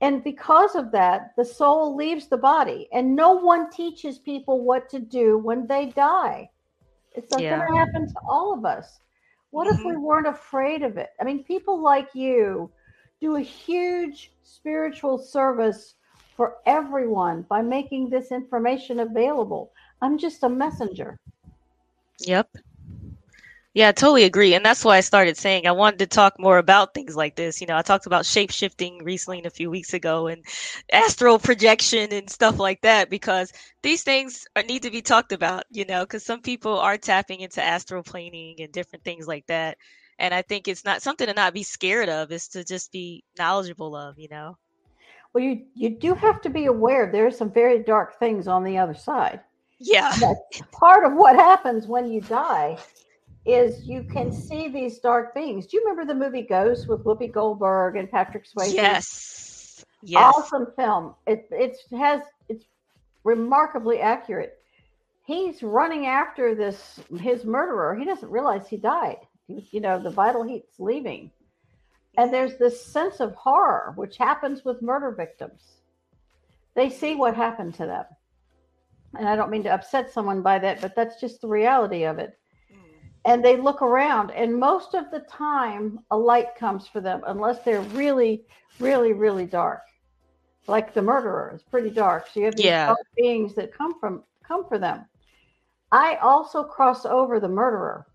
And 0.00 0.22
because 0.22 0.74
of 0.74 0.90
that, 0.90 1.32
the 1.36 1.44
soul 1.44 1.96
leaves 1.96 2.26
the 2.26 2.36
body, 2.36 2.88
and 2.92 3.16
no 3.16 3.32
one 3.32 3.70
teaches 3.70 4.18
people 4.18 4.62
what 4.62 4.90
to 4.90 4.98
do 4.98 5.38
when 5.38 5.66
they 5.66 5.86
die. 5.86 6.50
It's 7.14 7.32
yeah. 7.38 7.56
going 7.56 7.72
to 7.72 7.78
happen 7.78 8.08
to 8.08 8.14
all 8.28 8.52
of 8.52 8.64
us. 8.66 8.98
What 9.54 9.68
mm-hmm. 9.68 9.78
if 9.78 9.86
we 9.86 9.96
weren't 9.96 10.26
afraid 10.26 10.82
of 10.82 10.96
it? 10.96 11.10
I 11.20 11.22
mean, 11.22 11.44
people 11.44 11.80
like 11.80 12.08
you 12.12 12.72
do 13.20 13.36
a 13.36 13.40
huge 13.40 14.32
spiritual 14.42 15.16
service 15.16 15.94
for 16.36 16.56
everyone 16.66 17.42
by 17.42 17.62
making 17.62 18.10
this 18.10 18.32
information 18.32 18.98
available. 18.98 19.70
I'm 20.02 20.18
just 20.18 20.42
a 20.42 20.48
messenger. 20.48 21.20
Yep. 22.26 22.48
Yeah, 23.74 23.88
I 23.88 23.92
totally 23.92 24.22
agree. 24.22 24.54
And 24.54 24.64
that's 24.64 24.84
why 24.84 24.96
I 24.96 25.00
started 25.00 25.36
saying 25.36 25.66
I 25.66 25.72
wanted 25.72 25.98
to 25.98 26.06
talk 26.06 26.38
more 26.38 26.58
about 26.58 26.94
things 26.94 27.16
like 27.16 27.34
this. 27.34 27.60
You 27.60 27.66
know, 27.66 27.76
I 27.76 27.82
talked 27.82 28.06
about 28.06 28.24
shape 28.24 28.52
shifting 28.52 29.02
recently 29.02 29.42
a 29.44 29.50
few 29.50 29.68
weeks 29.68 29.92
ago 29.94 30.28
and 30.28 30.44
astral 30.92 31.40
projection 31.40 32.12
and 32.12 32.30
stuff 32.30 32.60
like 32.60 32.82
that 32.82 33.10
because 33.10 33.52
these 33.82 34.04
things 34.04 34.46
are, 34.54 34.62
need 34.62 34.82
to 34.82 34.92
be 34.92 35.02
talked 35.02 35.32
about, 35.32 35.64
you 35.72 35.84
know, 35.86 36.04
because 36.04 36.24
some 36.24 36.40
people 36.40 36.78
are 36.78 36.96
tapping 36.96 37.40
into 37.40 37.60
astral 37.64 38.04
planing 38.04 38.60
and 38.60 38.72
different 38.72 39.04
things 39.04 39.26
like 39.26 39.46
that. 39.48 39.76
And 40.20 40.32
I 40.32 40.42
think 40.42 40.68
it's 40.68 40.84
not 40.84 41.02
something 41.02 41.26
to 41.26 41.34
not 41.34 41.52
be 41.52 41.64
scared 41.64 42.08
of, 42.08 42.30
is 42.30 42.46
to 42.50 42.62
just 42.62 42.92
be 42.92 43.24
knowledgeable 43.36 43.96
of, 43.96 44.20
you 44.20 44.28
know. 44.30 44.56
Well, 45.32 45.42
you 45.42 45.64
you 45.74 45.90
do 45.90 46.14
have 46.14 46.40
to 46.42 46.48
be 46.48 46.66
aware 46.66 47.10
there 47.10 47.26
are 47.26 47.32
some 47.32 47.50
very 47.50 47.82
dark 47.82 48.20
things 48.20 48.46
on 48.46 48.62
the 48.62 48.78
other 48.78 48.94
side. 48.94 49.40
Yeah. 49.80 50.12
That's 50.20 50.62
part 50.70 51.04
of 51.04 51.14
what 51.14 51.34
happens 51.34 51.88
when 51.88 52.06
you 52.12 52.20
die 52.20 52.78
is 53.44 53.84
you 53.84 54.02
can 54.02 54.32
see 54.32 54.68
these 54.68 54.98
dark 54.98 55.34
beings. 55.34 55.66
Do 55.66 55.76
you 55.76 55.82
remember 55.84 56.10
the 56.10 56.18
movie 56.18 56.42
Ghost 56.42 56.88
with 56.88 57.04
Whoopi 57.04 57.30
Goldberg 57.30 57.96
and 57.96 58.10
Patrick 58.10 58.46
Swayze? 58.46 58.74
Yes. 58.74 59.84
Yes. 60.02 60.34
Awesome 60.36 60.66
film. 60.76 61.14
It 61.26 61.46
it 61.50 61.76
has 61.96 62.22
it's 62.48 62.64
remarkably 63.22 64.00
accurate. 64.00 64.58
He's 65.24 65.62
running 65.62 66.06
after 66.06 66.54
this 66.54 67.00
his 67.18 67.44
murderer. 67.44 67.94
He 67.94 68.04
doesn't 68.04 68.30
realize 68.30 68.66
he 68.68 68.76
died. 68.76 69.18
He, 69.46 69.66
you 69.72 69.80
know, 69.80 69.98
the 69.98 70.10
vital 70.10 70.42
heat's 70.42 70.78
leaving. 70.78 71.30
And 72.16 72.32
there's 72.32 72.56
this 72.58 72.84
sense 72.84 73.20
of 73.20 73.34
horror 73.34 73.92
which 73.96 74.16
happens 74.16 74.64
with 74.64 74.82
murder 74.82 75.10
victims. 75.10 75.62
They 76.74 76.88
see 76.88 77.14
what 77.14 77.34
happened 77.34 77.74
to 77.74 77.86
them. 77.86 78.04
And 79.18 79.28
I 79.28 79.36
don't 79.36 79.50
mean 79.50 79.64
to 79.64 79.74
upset 79.74 80.12
someone 80.12 80.42
by 80.42 80.58
that, 80.58 80.80
but 80.80 80.94
that's 80.96 81.20
just 81.20 81.40
the 81.40 81.48
reality 81.48 82.04
of 82.04 82.18
it 82.18 82.38
and 83.24 83.44
they 83.44 83.56
look 83.56 83.82
around 83.82 84.30
and 84.30 84.54
most 84.54 84.94
of 84.94 85.10
the 85.10 85.20
time 85.20 85.98
a 86.10 86.16
light 86.16 86.54
comes 86.58 86.86
for 86.86 87.00
them 87.00 87.22
unless 87.26 87.60
they're 87.64 87.80
really 87.80 88.44
really 88.78 89.12
really 89.12 89.46
dark. 89.46 89.82
Like 90.66 90.94
the 90.94 91.02
murderer 91.02 91.52
is 91.54 91.62
pretty 91.62 91.90
dark 91.90 92.26
so 92.26 92.40
you 92.40 92.46
have 92.46 92.56
these 92.56 92.66
yeah. 92.66 92.86
dark 92.86 93.06
beings 93.16 93.54
that 93.54 93.76
come 93.76 93.98
from 93.98 94.22
come 94.46 94.66
for 94.68 94.78
them. 94.78 95.04
I 95.92 96.16
also 96.16 96.64
cross 96.64 97.06
over 97.06 97.38
the 97.38 97.48
murderer. 97.48 98.06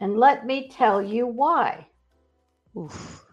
And 0.00 0.18
let 0.18 0.46
me 0.46 0.68
tell 0.68 1.02
you 1.02 1.26
why. 1.26 1.86
Oof. 2.76 3.24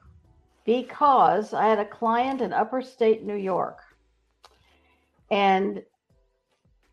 because 0.66 1.52
i 1.52 1.66
had 1.66 1.80
a 1.80 1.86
client 1.86 2.42
in 2.42 2.54
upper 2.54 2.82
state 2.82 3.24
new 3.24 3.36
york. 3.36 3.80
And 5.32 5.84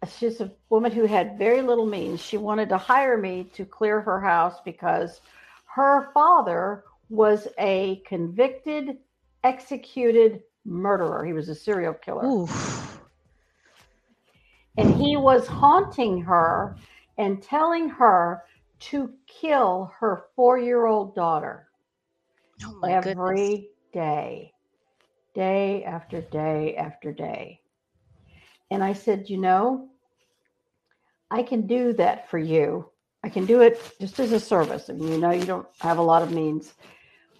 she's 0.06 0.40
a 0.40 0.52
woman 0.70 0.92
who 0.92 1.06
had 1.06 1.38
very 1.38 1.62
little 1.62 1.86
means. 1.86 2.20
She 2.20 2.36
wanted 2.36 2.68
to 2.68 2.78
hire 2.78 3.16
me 3.16 3.44
to 3.54 3.64
clear 3.64 4.00
her 4.00 4.20
house 4.20 4.60
because 4.64 5.20
her 5.66 6.10
father 6.12 6.84
was 7.08 7.48
a 7.58 8.02
convicted, 8.06 8.98
executed 9.42 10.42
murderer. 10.64 11.24
He 11.24 11.32
was 11.32 11.48
a 11.48 11.54
serial 11.54 11.94
killer. 11.94 12.26
Oof. 12.26 13.00
And 14.76 14.94
he 14.94 15.16
was 15.16 15.46
haunting 15.48 16.22
her 16.22 16.76
and 17.16 17.42
telling 17.42 17.88
her 17.88 18.44
to 18.80 19.12
kill 19.26 19.92
her 19.98 20.26
four 20.36 20.58
year 20.58 20.86
old 20.86 21.14
daughter 21.16 21.68
oh 22.64 22.80
every 22.84 23.14
goodness. 23.16 23.70
day, 23.92 24.52
day 25.34 25.84
after 25.84 26.20
day 26.20 26.76
after 26.76 27.12
day. 27.12 27.60
And 28.70 28.84
I 28.84 28.92
said, 28.92 29.28
You 29.28 29.38
know, 29.38 29.88
I 31.30 31.42
can 31.42 31.66
do 31.66 31.92
that 31.94 32.28
for 32.30 32.38
you. 32.38 32.90
I 33.24 33.28
can 33.28 33.46
do 33.46 33.60
it 33.60 33.80
just 34.00 34.20
as 34.20 34.32
a 34.32 34.40
service. 34.40 34.88
And 34.88 35.02
you 35.02 35.18
know, 35.18 35.30
you 35.30 35.44
don't 35.44 35.66
have 35.80 35.98
a 35.98 36.02
lot 36.02 36.22
of 36.22 36.32
means. 36.32 36.74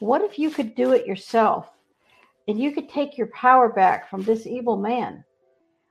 What 0.00 0.22
if 0.22 0.38
you 0.38 0.50
could 0.50 0.74
do 0.74 0.92
it 0.92 1.06
yourself 1.06 1.70
and 2.46 2.58
you 2.58 2.72
could 2.72 2.88
take 2.88 3.16
your 3.16 3.28
power 3.28 3.68
back 3.68 4.08
from 4.08 4.22
this 4.22 4.46
evil 4.46 4.76
man? 4.76 5.24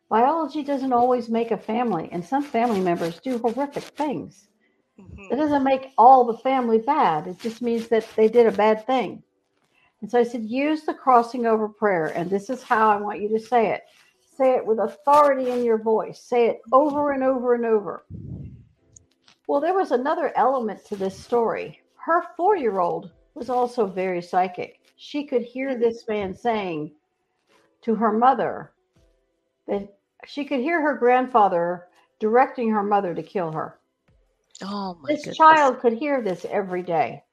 Biology 0.09 0.63
doesn't 0.63 0.93
always 0.93 1.27
make 1.27 1.51
a 1.51 1.57
family, 1.57 2.07
and 2.13 2.23
some 2.23 2.41
family 2.41 2.79
members 2.79 3.19
do 3.19 3.39
horrific 3.39 3.83
things. 3.83 4.47
Mm-hmm. 4.99 5.33
It 5.33 5.35
doesn't 5.35 5.63
make 5.63 5.91
all 5.97 6.23
the 6.23 6.37
family 6.37 6.79
bad. 6.79 7.27
It 7.27 7.39
just 7.39 7.61
means 7.61 7.89
that 7.89 8.07
they 8.15 8.29
did 8.29 8.47
a 8.47 8.51
bad 8.51 8.85
thing. 8.85 9.21
And 10.01 10.09
so 10.09 10.19
I 10.19 10.23
said, 10.23 10.43
use 10.45 10.83
the 10.83 10.93
crossing 10.93 11.45
over 11.45 11.67
prayer. 11.67 12.07
And 12.07 12.29
this 12.29 12.49
is 12.49 12.63
how 12.63 12.89
I 12.89 12.97
want 12.97 13.21
you 13.21 13.29
to 13.29 13.39
say 13.39 13.71
it. 13.71 13.83
Say 14.37 14.51
it 14.51 14.63
with 14.67 14.77
authority 14.77 15.49
in 15.49 15.63
your 15.63 15.79
voice. 15.79 16.21
Say 16.21 16.45
it 16.45 16.61
over 16.71 17.11
and 17.11 17.23
over 17.23 17.55
and 17.55 17.65
over. 17.65 18.05
Well, 19.47 19.59
there 19.59 19.73
was 19.73 19.91
another 19.91 20.31
element 20.35 20.85
to 20.85 20.95
this 20.95 21.19
story. 21.19 21.81
Her 21.95 22.21
four 22.35 22.55
year 22.55 22.79
old 22.79 23.11
was 23.33 23.49
also 23.49 23.87
very 23.87 24.21
psychic. 24.21 24.79
She 24.95 25.25
could 25.25 25.41
hear 25.41 25.75
this 25.75 26.07
man 26.07 26.35
saying 26.35 26.91
to 27.81 27.95
her 27.95 28.11
mother 28.11 28.73
that 29.67 29.97
she 30.25 30.45
could 30.45 30.59
hear 30.59 30.81
her 30.81 30.95
grandfather 30.95 31.87
directing 32.19 32.69
her 32.69 32.83
mother 32.83 33.15
to 33.15 33.23
kill 33.23 33.51
her. 33.51 33.79
Oh 34.61 34.99
my 35.01 35.09
This 35.09 35.21
goodness. 35.21 35.37
child 35.37 35.79
could 35.79 35.93
hear 35.93 36.21
this 36.21 36.45
every 36.45 36.83
day. 36.83 37.23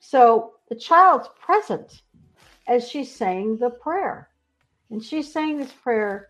So 0.00 0.54
the 0.68 0.76
child's 0.76 1.28
present 1.40 2.02
as 2.68 2.86
she's 2.86 3.10
saying 3.14 3.56
the 3.58 3.70
prayer. 3.70 4.28
And 4.92 5.02
she's 5.02 5.32
saying 5.32 5.56
this 5.56 5.72
prayer 5.72 6.28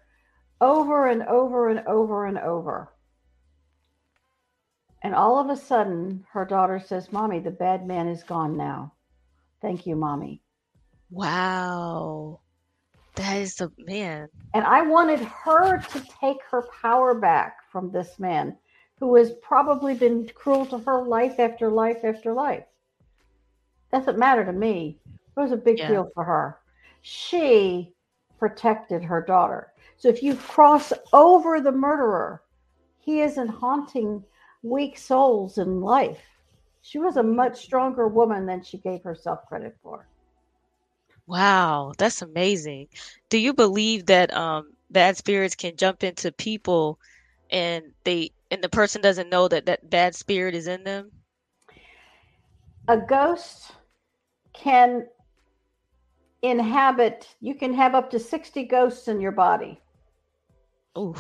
over 0.61 1.09
and 1.09 1.25
over 1.25 1.69
and 1.69 1.81
over 1.89 2.27
and 2.27 2.39
over. 2.39 2.93
And 5.03 5.17
all 5.17 5.41
of 5.41 5.51
a 5.51 5.57
sudden, 5.57 6.25
her 6.31 6.45
daughter 6.45 6.79
says, 6.79 7.11
Mommy, 7.11 7.41
the 7.41 7.51
bad 7.51 7.89
man 7.89 8.07
is 8.07 8.23
gone 8.23 8.57
now. 8.57 8.93
Thank 9.61 9.85
you, 9.85 9.97
Mommy. 9.97 10.43
Wow. 11.11 12.39
That 13.17 13.39
is 13.39 13.57
the 13.57 13.73
man. 13.79 14.29
And 14.55 14.65
I 14.65 14.83
wanted 14.83 15.19
her 15.19 15.79
to 15.79 16.05
take 16.21 16.39
her 16.49 16.63
power 16.81 17.15
back 17.15 17.69
from 17.73 17.91
this 17.91 18.21
man 18.21 18.57
who 19.01 19.17
has 19.17 19.33
probably 19.43 19.95
been 19.95 20.31
cruel 20.37 20.67
to 20.67 20.79
her 20.79 21.03
life 21.03 21.41
after 21.41 21.69
life 21.69 22.05
after 22.05 22.33
life. 22.33 22.65
Doesn't 23.93 24.19
matter 24.19 24.45
to 24.45 24.53
me. 24.53 25.01
It 25.37 25.41
was 25.41 25.51
a 25.51 25.57
big 25.57 25.79
yeah. 25.79 25.89
deal 25.89 26.13
for 26.15 26.23
her. 26.23 26.61
She 27.01 27.93
protected 28.43 29.05
her 29.05 29.23
daughter. 29.23 29.73
So 29.97 30.09
if 30.09 30.21
you 30.21 30.35
cross 30.35 30.93
over 31.13 31.61
the 31.61 31.71
murderer, 31.71 32.43
he 32.99 33.21
isn't 33.21 33.47
haunting 33.47 34.25
weak 34.65 34.99
souls 34.99 35.59
in 35.59 35.81
life. 35.81 36.19
She 36.81 36.99
was 36.99 37.17
a 37.17 37.23
much 37.23 37.63
stronger 37.63 38.09
woman 38.09 38.45
than 38.45 38.65
she 38.65 38.79
gave 38.79 39.05
herself 39.05 39.47
credit 39.47 39.77
for. 39.81 40.09
Wow, 41.29 41.93
that's 41.97 42.21
amazing. 42.21 42.89
Do 43.29 43.39
you 43.39 43.55
believe 43.55 44.07
that 44.07 44.35
um, 44.35 44.73
bad 44.91 45.17
spirits 45.17 45.55
can 45.55 45.77
jump 45.77 46.03
into 46.03 46.33
people 46.33 46.99
and 47.49 47.85
they 48.03 48.33
and 48.51 48.61
the 48.61 48.69
person 48.69 49.03
doesn't 49.03 49.31
know 49.31 49.47
that 49.47 49.67
that 49.67 49.89
bad 49.89 50.17
spirit 50.17 50.57
is 50.57 50.67
in 50.67 50.83
them? 50.83 51.13
A 52.89 52.97
ghost 52.97 53.71
can 54.53 55.07
inhabit 56.43 57.29
you 57.41 57.55
can 57.55 57.73
have 57.73 57.95
up 57.95 58.11
to 58.11 58.19
60 58.19 58.65
ghosts 58.65 59.09
in 59.09 59.21
your 59.21 59.33
body. 59.33 59.81
Oh. 60.95 61.15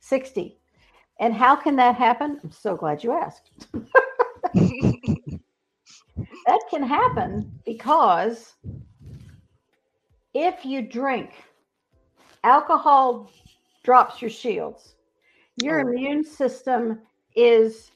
60. 0.00 0.58
And 1.20 1.34
how 1.34 1.56
can 1.56 1.76
that 1.76 1.96
happen? 1.96 2.40
I'm 2.42 2.52
so 2.52 2.76
glad 2.76 3.02
you 3.02 3.12
asked. 3.12 3.50
that 4.54 5.40
can 6.70 6.82
happen 6.82 7.60
because 7.66 8.54
if 10.34 10.64
you 10.64 10.82
drink, 10.82 11.30
alcohol 12.44 13.30
drops 13.84 14.22
your 14.22 14.30
shields. 14.30 14.94
Your 15.62 15.80
oh. 15.80 15.88
immune 15.88 16.24
system 16.24 17.00
is 17.34 17.90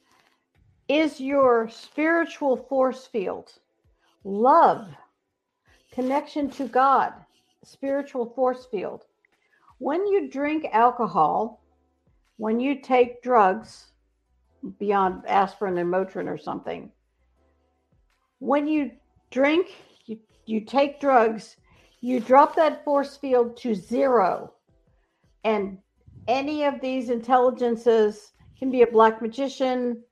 is 0.88 1.20
your 1.20 1.68
spiritual 1.68 2.56
force 2.56 3.06
field. 3.06 3.52
Love, 4.24 4.88
connection 5.92 6.50
to 6.50 6.66
God, 6.66 7.12
spiritual 7.62 8.32
force 8.34 8.66
field. 8.66 9.04
When 9.78 10.06
you 10.06 10.28
drink 10.28 10.66
alcohol, 10.72 11.62
when 12.38 12.58
you 12.58 12.80
take 12.80 13.22
drugs 13.22 13.92
beyond 14.78 15.24
aspirin 15.26 15.78
and 15.78 15.92
Motrin 15.92 16.28
or 16.28 16.38
something, 16.38 16.90
when 18.38 18.66
you 18.66 18.90
drink, 19.30 19.68
you, 20.06 20.18
you 20.46 20.62
take 20.62 21.00
drugs, 21.00 21.56
you 22.00 22.18
drop 22.18 22.56
that 22.56 22.84
force 22.84 23.16
field 23.16 23.56
to 23.58 23.74
zero. 23.74 24.52
And 25.44 25.78
any 26.26 26.64
of 26.64 26.80
these 26.80 27.10
intelligences 27.10 28.32
can 28.58 28.70
be 28.70 28.82
a 28.82 28.86
black 28.86 29.20
magician, 29.20 30.02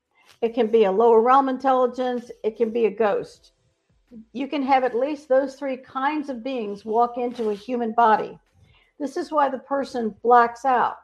it 0.42 0.54
can 0.54 0.68
be 0.68 0.84
a 0.84 0.92
lower 0.92 1.20
realm 1.20 1.48
intelligence, 1.48 2.30
it 2.44 2.56
can 2.56 2.70
be 2.70 2.86
a 2.86 2.90
ghost. 2.90 3.52
You 4.32 4.48
can 4.48 4.62
have 4.62 4.84
at 4.84 4.96
least 4.96 5.28
those 5.28 5.54
three 5.54 5.76
kinds 5.76 6.28
of 6.28 6.42
beings 6.42 6.84
walk 6.84 7.16
into 7.16 7.50
a 7.50 7.54
human 7.54 7.92
body. 7.92 8.38
This 8.98 9.16
is 9.16 9.30
why 9.30 9.48
the 9.48 9.58
person 9.58 10.14
blacks 10.22 10.64
out 10.64 10.98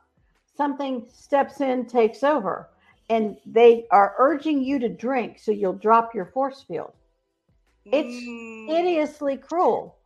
something 0.56 1.06
steps 1.12 1.60
in, 1.60 1.86
takes 1.86 2.22
over, 2.22 2.68
and 3.10 3.36
they 3.46 3.86
are 3.90 4.14
urging 4.18 4.62
you 4.62 4.78
to 4.78 4.88
drink 4.88 5.38
so 5.38 5.52
you'll 5.52 5.72
drop 5.74 6.14
your 6.14 6.26
force 6.26 6.64
field. 6.66 6.92
It's 7.84 8.14
mm. 8.14 8.68
hideously 8.68 9.36
cruel. 9.36 9.96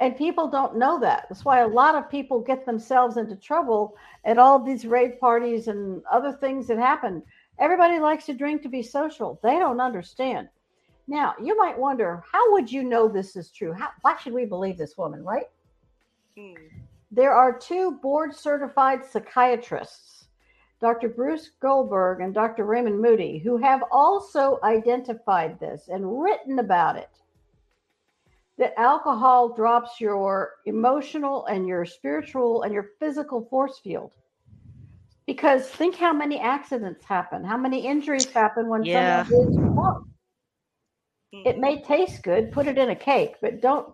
And 0.00 0.16
people 0.16 0.46
don't 0.46 0.76
know 0.76 1.00
that. 1.00 1.26
That's 1.28 1.44
why 1.44 1.60
a 1.60 1.66
lot 1.66 1.96
of 1.96 2.08
people 2.08 2.38
get 2.38 2.64
themselves 2.64 3.16
into 3.16 3.34
trouble 3.34 3.96
at 4.24 4.38
all 4.38 4.60
these 4.60 4.86
rave 4.86 5.18
parties 5.18 5.66
and 5.66 6.02
other 6.08 6.32
things 6.32 6.68
that 6.68 6.78
happen. 6.78 7.22
Everybody 7.58 7.98
likes 7.98 8.26
to 8.26 8.34
drink 8.34 8.62
to 8.62 8.68
be 8.68 8.82
social. 8.82 9.40
They 9.42 9.58
don't 9.58 9.80
understand. 9.80 10.48
Now, 11.08 11.34
you 11.42 11.56
might 11.56 11.78
wonder, 11.78 12.22
how 12.30 12.52
would 12.52 12.70
you 12.70 12.84
know 12.84 13.08
this 13.08 13.34
is 13.34 13.50
true? 13.50 13.72
How, 13.72 13.88
why 14.02 14.18
should 14.18 14.34
we 14.34 14.44
believe 14.44 14.76
this 14.76 14.98
woman, 14.98 15.24
right? 15.24 15.46
Mm. 16.38 16.54
There 17.10 17.32
are 17.32 17.58
two 17.58 17.92
board 18.02 18.34
certified 18.34 19.00
psychiatrists, 19.04 20.26
Dr. 20.82 21.08
Bruce 21.08 21.52
Goldberg 21.60 22.20
and 22.20 22.34
Dr. 22.34 22.66
Raymond 22.66 23.00
Moody, 23.00 23.38
who 23.38 23.56
have 23.56 23.82
also 23.90 24.60
identified 24.62 25.58
this 25.58 25.88
and 25.88 26.22
written 26.22 26.58
about 26.58 26.96
it. 26.96 27.08
That 28.58 28.78
alcohol 28.78 29.54
drops 29.54 30.00
your 30.02 30.56
emotional 30.66 31.46
and 31.46 31.66
your 31.66 31.86
spiritual 31.86 32.64
and 32.64 32.74
your 32.74 32.90
physical 33.00 33.46
force 33.48 33.78
field. 33.78 34.12
Because 35.26 35.68
think 35.68 35.96
how 35.96 36.12
many 36.12 36.38
accidents 36.38 37.04
happen, 37.04 37.44
how 37.44 37.56
many 37.56 37.86
injuries 37.86 38.26
happen 38.26 38.68
when 38.68 38.84
yeah. 38.84 39.24
someone 39.24 39.48
is 39.48 39.56
drunk. 39.56 40.07
It 41.32 41.52
mm-hmm. 41.52 41.60
may 41.60 41.82
taste 41.82 42.22
good, 42.22 42.52
put 42.52 42.66
it 42.66 42.78
in 42.78 42.90
a 42.90 42.96
cake, 42.96 43.36
but 43.40 43.60
don't. 43.60 43.92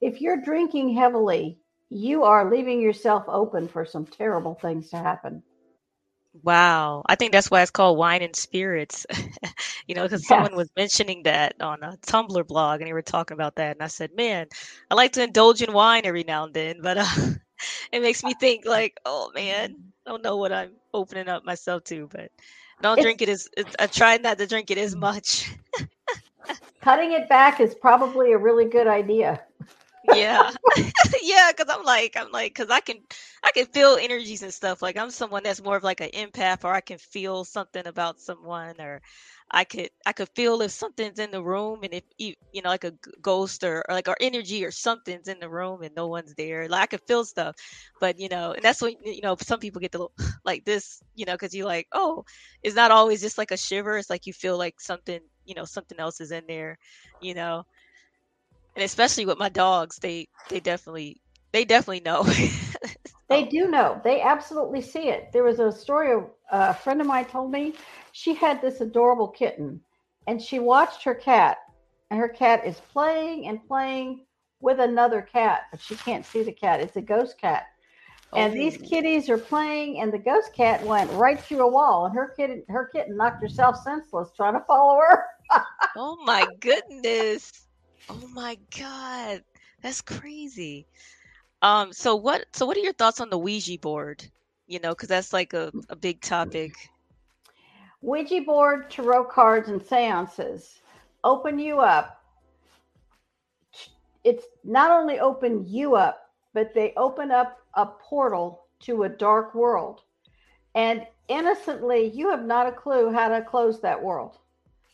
If 0.00 0.20
you're 0.20 0.40
drinking 0.40 0.94
heavily, 0.94 1.58
you 1.90 2.22
are 2.24 2.50
leaving 2.50 2.80
yourself 2.80 3.24
open 3.26 3.66
for 3.68 3.84
some 3.84 4.06
terrible 4.06 4.54
things 4.54 4.90
to 4.90 4.96
happen. 4.96 5.42
Wow. 6.42 7.02
I 7.06 7.14
think 7.14 7.32
that's 7.32 7.50
why 7.50 7.62
it's 7.62 7.70
called 7.70 7.98
Wine 7.98 8.22
and 8.22 8.36
Spirits. 8.36 9.06
you 9.86 9.94
know, 9.94 10.02
because 10.02 10.22
yes. 10.22 10.28
someone 10.28 10.54
was 10.54 10.70
mentioning 10.76 11.22
that 11.24 11.54
on 11.60 11.82
a 11.82 11.96
Tumblr 12.06 12.46
blog 12.46 12.80
and 12.80 12.88
they 12.88 12.92
were 12.92 13.02
talking 13.02 13.34
about 13.34 13.56
that. 13.56 13.76
And 13.76 13.82
I 13.82 13.88
said, 13.88 14.14
man, 14.14 14.46
I 14.90 14.94
like 14.94 15.12
to 15.12 15.22
indulge 15.22 15.62
in 15.62 15.72
wine 15.72 16.02
every 16.04 16.24
now 16.24 16.44
and 16.44 16.54
then, 16.54 16.76
but 16.82 16.98
uh, 16.98 17.34
it 17.92 18.02
makes 18.02 18.22
me 18.22 18.34
think, 18.34 18.66
like, 18.66 19.00
oh 19.04 19.32
man, 19.34 19.70
mm-hmm. 19.70 19.80
I 20.06 20.10
don't 20.10 20.22
know 20.22 20.36
what 20.36 20.52
I'm 20.52 20.72
opening 20.94 21.28
up 21.28 21.44
myself 21.44 21.84
to, 21.84 22.08
but 22.12 22.30
don't 22.82 22.98
it's, 22.98 23.04
drink 23.04 23.22
it 23.22 23.28
as 23.28 23.48
I 23.78 23.86
try 23.86 24.16
not 24.18 24.38
to 24.38 24.46
drink 24.46 24.70
it 24.70 24.78
as 24.78 24.92
mm-hmm. 24.92 25.00
much. 25.00 25.50
cutting 26.80 27.12
it 27.12 27.28
back 27.28 27.60
is 27.60 27.74
probably 27.74 28.32
a 28.32 28.38
really 28.38 28.64
good 28.66 28.86
idea. 28.86 29.40
Yeah. 30.14 30.50
Yeah 31.22 31.50
because 31.56 31.74
i'm 31.74 31.84
like 31.84 32.16
i'm 32.16 32.30
like 32.32 32.54
because 32.54 32.70
i 32.70 32.80
can 32.80 32.96
i 33.42 33.50
can 33.50 33.66
feel 33.66 33.98
energies 34.00 34.42
and 34.42 34.52
stuff. 34.52 34.82
Like 34.82 34.96
i'm 34.96 35.10
someone 35.10 35.42
that's 35.42 35.62
more 35.62 35.76
of 35.76 35.82
like 35.82 36.00
an 36.00 36.10
empath 36.10 36.64
or 36.64 36.72
i 36.72 36.80
can 36.80 36.98
feel 36.98 37.44
something 37.44 37.86
about 37.86 38.20
someone 38.20 38.80
or 38.80 39.00
i 39.50 39.64
could 39.64 39.90
i 40.06 40.12
could 40.12 40.28
feel 40.34 40.60
if 40.62 40.70
something's 40.70 41.18
in 41.18 41.30
the 41.30 41.42
room 41.42 41.80
and 41.82 41.94
if 41.94 42.04
you 42.18 42.34
you 42.52 42.62
know 42.62 42.68
like 42.70 42.84
a 42.84 42.92
ghost 43.22 43.64
or, 43.64 43.84
or 43.88 43.94
like 43.94 44.08
our 44.08 44.16
energy 44.20 44.64
or 44.64 44.70
something's 44.70 45.28
in 45.28 45.38
the 45.40 45.48
room 45.48 45.82
and 45.82 45.94
no 45.94 46.06
one's 46.06 46.34
there. 46.34 46.68
Like 46.68 46.82
i 46.82 46.86
could 46.86 47.06
feel 47.06 47.24
stuff. 47.24 47.56
But 48.00 48.18
you 48.18 48.28
know 48.28 48.52
and 48.52 48.62
that's 48.62 48.82
when 48.82 48.94
you 49.04 49.22
know 49.22 49.36
some 49.40 49.60
people 49.60 49.80
get 49.80 49.92
the 49.92 50.06
like 50.44 50.64
this 50.64 51.02
you 51.14 51.26
know 51.26 51.34
because 51.34 51.54
you're 51.54 51.66
like 51.66 51.88
oh 51.92 52.24
it's 52.62 52.76
not 52.76 52.90
always 52.90 53.20
just 53.20 53.38
like 53.38 53.50
a 53.50 53.56
shiver. 53.56 53.98
It's 53.98 54.10
like 54.10 54.26
you 54.26 54.32
feel 54.32 54.56
like 54.58 54.80
something 54.80 55.20
you 55.48 55.54
know 55.54 55.64
something 55.64 55.98
else 55.98 56.20
is 56.20 56.30
in 56.30 56.44
there 56.46 56.78
you 57.20 57.34
know 57.34 57.64
and 58.78 58.84
especially 58.84 59.26
with 59.26 59.38
my 59.38 59.48
dogs, 59.48 59.98
they 59.98 60.28
they 60.48 60.60
definitely 60.60 61.20
they 61.50 61.64
definitely 61.64 61.98
know. 61.98 62.22
they 63.28 63.42
do 63.44 63.66
know. 63.66 64.00
They 64.04 64.20
absolutely 64.20 64.82
see 64.82 65.08
it. 65.08 65.32
There 65.32 65.42
was 65.42 65.58
a 65.58 65.72
story 65.72 66.14
uh, 66.52 66.68
a 66.70 66.74
friend 66.74 67.00
of 67.00 67.08
mine 67.08 67.24
told 67.24 67.50
me. 67.50 67.74
She 68.12 68.34
had 68.34 68.62
this 68.62 68.80
adorable 68.80 69.26
kitten, 69.26 69.80
and 70.28 70.40
she 70.40 70.60
watched 70.60 71.02
her 71.02 71.14
cat, 71.14 71.58
and 72.12 72.20
her 72.20 72.28
cat 72.28 72.64
is 72.64 72.78
playing 72.92 73.48
and 73.48 73.66
playing 73.66 74.24
with 74.60 74.78
another 74.78 75.22
cat, 75.22 75.62
but 75.72 75.80
she 75.80 75.96
can't 75.96 76.24
see 76.24 76.44
the 76.44 76.52
cat. 76.52 76.80
It's 76.80 76.94
a 76.94 77.02
ghost 77.02 77.36
cat. 77.36 77.66
And 78.36 78.54
these 78.56 78.76
Oh. 78.78 78.88
kitties 78.88 79.28
are 79.28 79.38
playing, 79.38 80.00
and 80.00 80.12
the 80.12 80.18
ghost 80.18 80.52
cat 80.54 80.84
went 80.84 81.10
right 81.12 81.40
through 81.40 81.62
a 81.66 81.68
wall, 81.70 82.06
and 82.06 82.14
her 82.14 82.32
kid, 82.36 82.62
her 82.68 82.88
kitten 82.94 83.16
knocked 83.16 83.42
herself 83.42 83.76
senseless 83.76 84.30
trying 84.36 84.54
to 84.54 84.64
follow 84.66 84.98
her. 85.00 85.24
Oh 85.96 86.16
my 86.24 86.46
goodness. 86.46 87.66
Oh 88.08 88.26
my 88.28 88.56
God. 88.78 89.42
That's 89.82 90.00
crazy. 90.02 90.86
Um, 91.62 91.92
so 91.92 92.16
what 92.16 92.44
so 92.52 92.66
what 92.66 92.76
are 92.76 92.80
your 92.80 92.92
thoughts 92.92 93.20
on 93.20 93.30
the 93.30 93.38
Ouija 93.38 93.78
board? 93.78 94.30
You 94.66 94.80
know, 94.80 94.90
because 94.90 95.08
that's 95.08 95.32
like 95.32 95.52
a, 95.54 95.72
a 95.88 95.96
big 95.96 96.20
topic. 96.20 96.72
Ouija 98.02 98.40
board, 98.42 98.90
tarot 98.90 99.24
cards, 99.24 99.68
and 99.68 99.82
seances 99.82 100.82
open 101.24 101.58
you 101.58 101.80
up. 101.80 102.22
It's 104.24 104.44
not 104.64 104.90
only 104.90 105.18
open 105.18 105.66
you 105.66 105.94
up, 105.96 106.30
but 106.52 106.74
they 106.74 106.92
open 106.96 107.30
up 107.30 107.57
a 107.74 107.86
portal 107.86 108.66
to 108.80 109.04
a 109.04 109.08
dark 109.08 109.54
world. 109.54 110.02
And 110.74 111.06
innocently, 111.28 112.10
you 112.10 112.30
have 112.30 112.44
not 112.44 112.66
a 112.66 112.72
clue 112.72 113.12
how 113.12 113.28
to 113.28 113.42
close 113.42 113.80
that 113.80 114.02
world. 114.02 114.38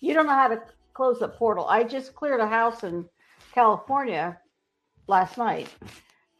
You 0.00 0.14
don't 0.14 0.26
know 0.26 0.32
how 0.32 0.48
to 0.48 0.62
close 0.92 1.22
a 1.22 1.28
portal. 1.28 1.66
I 1.66 1.84
just 1.84 2.14
cleared 2.14 2.40
a 2.40 2.46
house 2.46 2.84
in 2.84 3.08
California 3.52 4.38
last 5.06 5.38
night, 5.38 5.68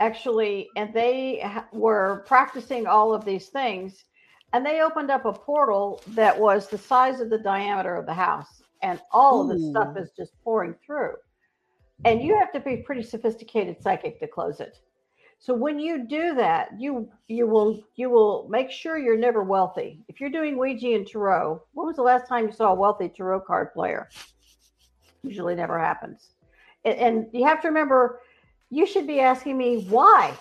actually, 0.00 0.68
and 0.76 0.92
they 0.94 1.44
were 1.72 2.24
practicing 2.26 2.86
all 2.86 3.14
of 3.14 3.24
these 3.24 3.48
things 3.48 4.04
and 4.54 4.64
they 4.64 4.82
opened 4.82 5.10
up 5.10 5.24
a 5.24 5.32
portal 5.32 6.00
that 6.08 6.38
was 6.38 6.68
the 6.68 6.78
size 6.78 7.18
of 7.18 7.28
the 7.28 7.38
diameter 7.38 7.96
of 7.96 8.06
the 8.06 8.14
house 8.14 8.62
and 8.82 9.00
all 9.10 9.42
of 9.42 9.48
the 9.48 9.70
stuff 9.70 9.96
is 9.96 10.12
just 10.16 10.32
pouring 10.44 10.74
through 10.86 11.14
and 12.04 12.22
you 12.22 12.38
have 12.38 12.52
to 12.52 12.60
be 12.60 12.76
pretty 12.76 13.02
sophisticated 13.02 13.82
psychic 13.82 14.20
to 14.20 14.28
close 14.28 14.60
it 14.60 14.78
so 15.44 15.52
when 15.52 15.78
you 15.78 16.06
do 16.06 16.34
that 16.36 16.70
you 16.78 17.06
you 17.28 17.46
will 17.46 17.84
you 17.96 18.08
will 18.08 18.46
make 18.48 18.70
sure 18.70 18.96
you're 18.96 19.18
never 19.18 19.42
wealthy. 19.42 20.00
If 20.08 20.18
you're 20.18 20.30
doing 20.30 20.56
ouija 20.56 20.94
and 20.94 21.06
tarot 21.06 21.62
when 21.74 21.86
was 21.86 21.96
the 21.96 22.02
last 22.02 22.26
time 22.26 22.46
you 22.46 22.52
saw 22.52 22.72
a 22.72 22.74
wealthy 22.74 23.10
tarot 23.10 23.40
card 23.40 23.74
player? 23.74 24.08
Usually 25.22 25.54
never 25.54 25.78
happens. 25.78 26.30
And, 26.86 26.96
and 26.96 27.26
you 27.34 27.44
have 27.44 27.60
to 27.60 27.68
remember 27.68 28.20
you 28.70 28.86
should 28.86 29.06
be 29.06 29.20
asking 29.20 29.58
me 29.58 29.84
why 29.90 30.32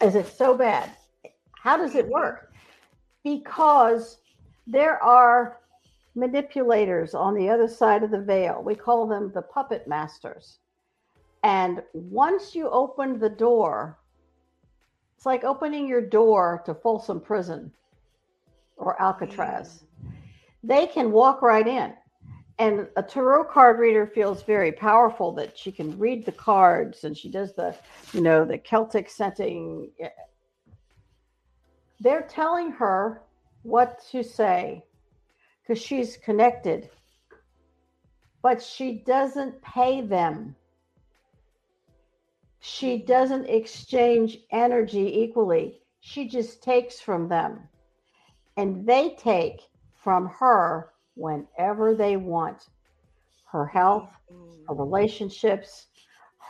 is 0.00 0.14
it 0.14 0.26
so 0.26 0.56
bad? 0.56 0.90
How 1.52 1.76
does 1.76 1.94
it 1.94 2.08
work? 2.08 2.54
Because 3.22 4.16
there 4.66 5.02
are 5.02 5.58
manipulators 6.14 7.14
on 7.14 7.34
the 7.34 7.50
other 7.50 7.68
side 7.68 8.02
of 8.02 8.10
the 8.10 8.22
veil. 8.22 8.62
We 8.64 8.74
call 8.74 9.06
them 9.06 9.32
the 9.34 9.42
puppet 9.42 9.86
masters. 9.86 10.60
And 11.42 11.82
once 11.92 12.54
you 12.54 12.68
open 12.68 13.18
the 13.18 13.28
door, 13.28 13.98
it's 15.16 15.26
like 15.26 15.44
opening 15.44 15.88
your 15.88 16.00
door 16.00 16.62
to 16.66 16.74
Folsom 16.74 17.20
Prison 17.20 17.72
or 18.76 19.00
Alcatraz. 19.00 19.84
Mm. 20.04 20.12
They 20.62 20.86
can 20.86 21.12
walk 21.12 21.42
right 21.42 21.66
in. 21.66 21.94
And 22.60 22.88
a 22.96 23.02
tarot 23.02 23.44
card 23.44 23.78
reader 23.78 24.06
feels 24.06 24.42
very 24.42 24.72
powerful 24.72 25.32
that 25.32 25.56
she 25.56 25.70
can 25.70 25.96
read 25.96 26.26
the 26.26 26.32
cards 26.32 27.04
and 27.04 27.16
she 27.16 27.30
does 27.30 27.54
the, 27.54 27.76
you 28.12 28.20
know, 28.20 28.44
the 28.44 28.58
Celtic 28.58 29.08
setting 29.08 29.90
they're 32.00 32.22
telling 32.22 32.70
her 32.72 33.22
what 33.62 34.00
to 34.10 34.22
say 34.22 34.84
because 35.62 35.82
she's 35.82 36.16
connected, 36.16 36.90
but 38.42 38.62
she 38.62 39.02
doesn't 39.06 39.60
pay 39.62 40.00
them. 40.00 40.54
She 42.60 42.98
doesn't 42.98 43.46
exchange 43.46 44.38
energy 44.50 45.20
equally. 45.22 45.80
She 46.00 46.28
just 46.28 46.62
takes 46.62 47.00
from 47.00 47.28
them. 47.28 47.68
And 48.56 48.86
they 48.86 49.16
take 49.18 49.62
from 49.94 50.26
her 50.26 50.92
whenever 51.14 51.94
they 51.94 52.16
want 52.16 52.68
her 53.50 53.66
health, 53.66 54.10
her 54.68 54.74
relationships, 54.74 55.86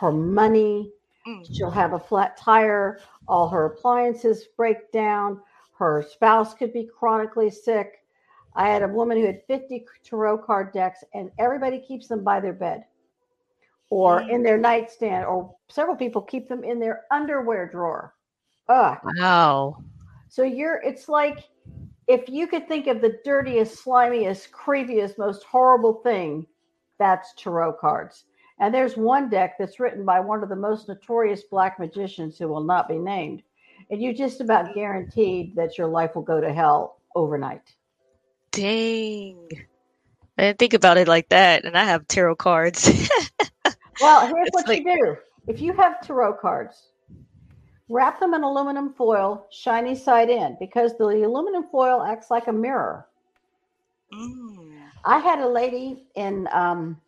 her 0.01 0.13
money, 0.13 0.93
Mm. 1.29 1.47
She'll 1.53 1.71
have 1.71 1.93
a 1.93 1.99
flat 1.99 2.37
tire, 2.37 3.01
all 3.27 3.49
her 3.49 3.67
appliances 3.67 4.47
break 4.57 4.91
down, 4.93 5.41
her 5.79 6.03
spouse 6.03 6.55
could 6.55 6.73
be 6.73 6.87
chronically 6.87 7.51
sick. 7.51 8.05
I 8.55 8.69
had 8.69 8.83
a 8.83 8.89
woman 8.89 9.19
who 9.19 9.27
had 9.27 9.43
50 9.47 9.85
tarot 10.03 10.39
card 10.39 10.73
decks, 10.73 11.05
and 11.15 11.31
everybody 11.39 11.79
keeps 11.79 12.09
them 12.09 12.25
by 12.25 12.41
their 12.41 12.55
bed 12.55 12.85
or 13.91 14.23
in 14.23 14.43
their 14.43 14.59
nightstand, 14.59 15.25
or 15.25 15.55
several 15.69 15.97
people 15.97 16.23
keep 16.23 16.49
them 16.49 16.65
in 16.65 16.79
their 16.79 17.05
underwear 17.11 17.67
drawer. 17.67 18.15
Ugh. 18.69 18.99
Wow. 19.17 19.83
So 20.29 20.43
you're 20.43 20.81
it's 20.83 21.09
like 21.09 21.45
if 22.07 22.29
you 22.29 22.47
could 22.47 22.69
think 22.69 22.87
of 22.87 23.01
the 23.01 23.19
dirtiest, 23.25 23.85
slimiest, 23.85 24.51
creepiest, 24.51 25.19
most 25.19 25.45
horrible 25.45 25.95
thing, 26.03 26.47
that's 26.99 27.35
tarot 27.35 27.75
cards. 27.75 28.25
And 28.61 28.75
there's 28.75 28.97
one 28.97 29.29
deck 29.31 29.57
that's 29.59 29.79
written 29.79 30.05
by 30.05 30.19
one 30.21 30.43
of 30.43 30.49
the 30.49 30.57
most 30.57 30.89
notorious 30.89 31.45
black 31.45 31.79
magicians 31.79 32.39
who 32.39 32.49
will 32.49 32.65
not 32.65 32.89
be 32.89 32.99
named. 32.99 33.43
And 33.91 34.03
you 34.03 34.13
just 34.13 34.41
about 34.41 34.75
guaranteed 34.75 35.55
that 35.55 35.79
your 35.79 35.87
life 35.87 36.15
will 36.15 36.23
go 36.23 36.41
to 36.41 36.53
hell 36.53 37.01
overnight. 37.15 37.75
Dang. 38.51 39.49
I 40.37 40.43
didn't 40.43 40.59
think 40.59 40.75
about 40.75 40.99
it 40.99 41.09
like 41.09 41.29
that, 41.29 41.65
and 41.65 41.77
I 41.77 41.85
have 41.85 42.07
tarot 42.09 42.37
cards. 42.37 43.11
Well, 44.01 44.27
here's 44.27 44.49
It's 44.49 44.55
what 44.55 44.77
you 44.77 44.85
do. 44.85 45.17
If 45.47 45.61
you 45.61 45.73
have 45.75 46.01
tarot 46.01 46.35
cards, 46.35 46.91
wrap 47.89 48.21
them 48.21 48.35
in 48.35 48.43
aluminum 48.43 48.93
foil, 48.93 49.47
shiny 49.51 49.95
side 49.95 50.31
in, 50.31 50.57
because 50.61 50.97
the 50.99 51.07
aluminum 51.07 51.65
foil 51.65 52.03
acts 52.03 52.31
like 52.31 52.47
a 52.49 52.53
mirror. 52.53 53.07
Mm. 54.13 54.79
I 55.05 55.19
had 55.19 55.39
a 55.39 55.49
lady 55.49 56.07
in 56.15 56.49
um, 56.53 57.01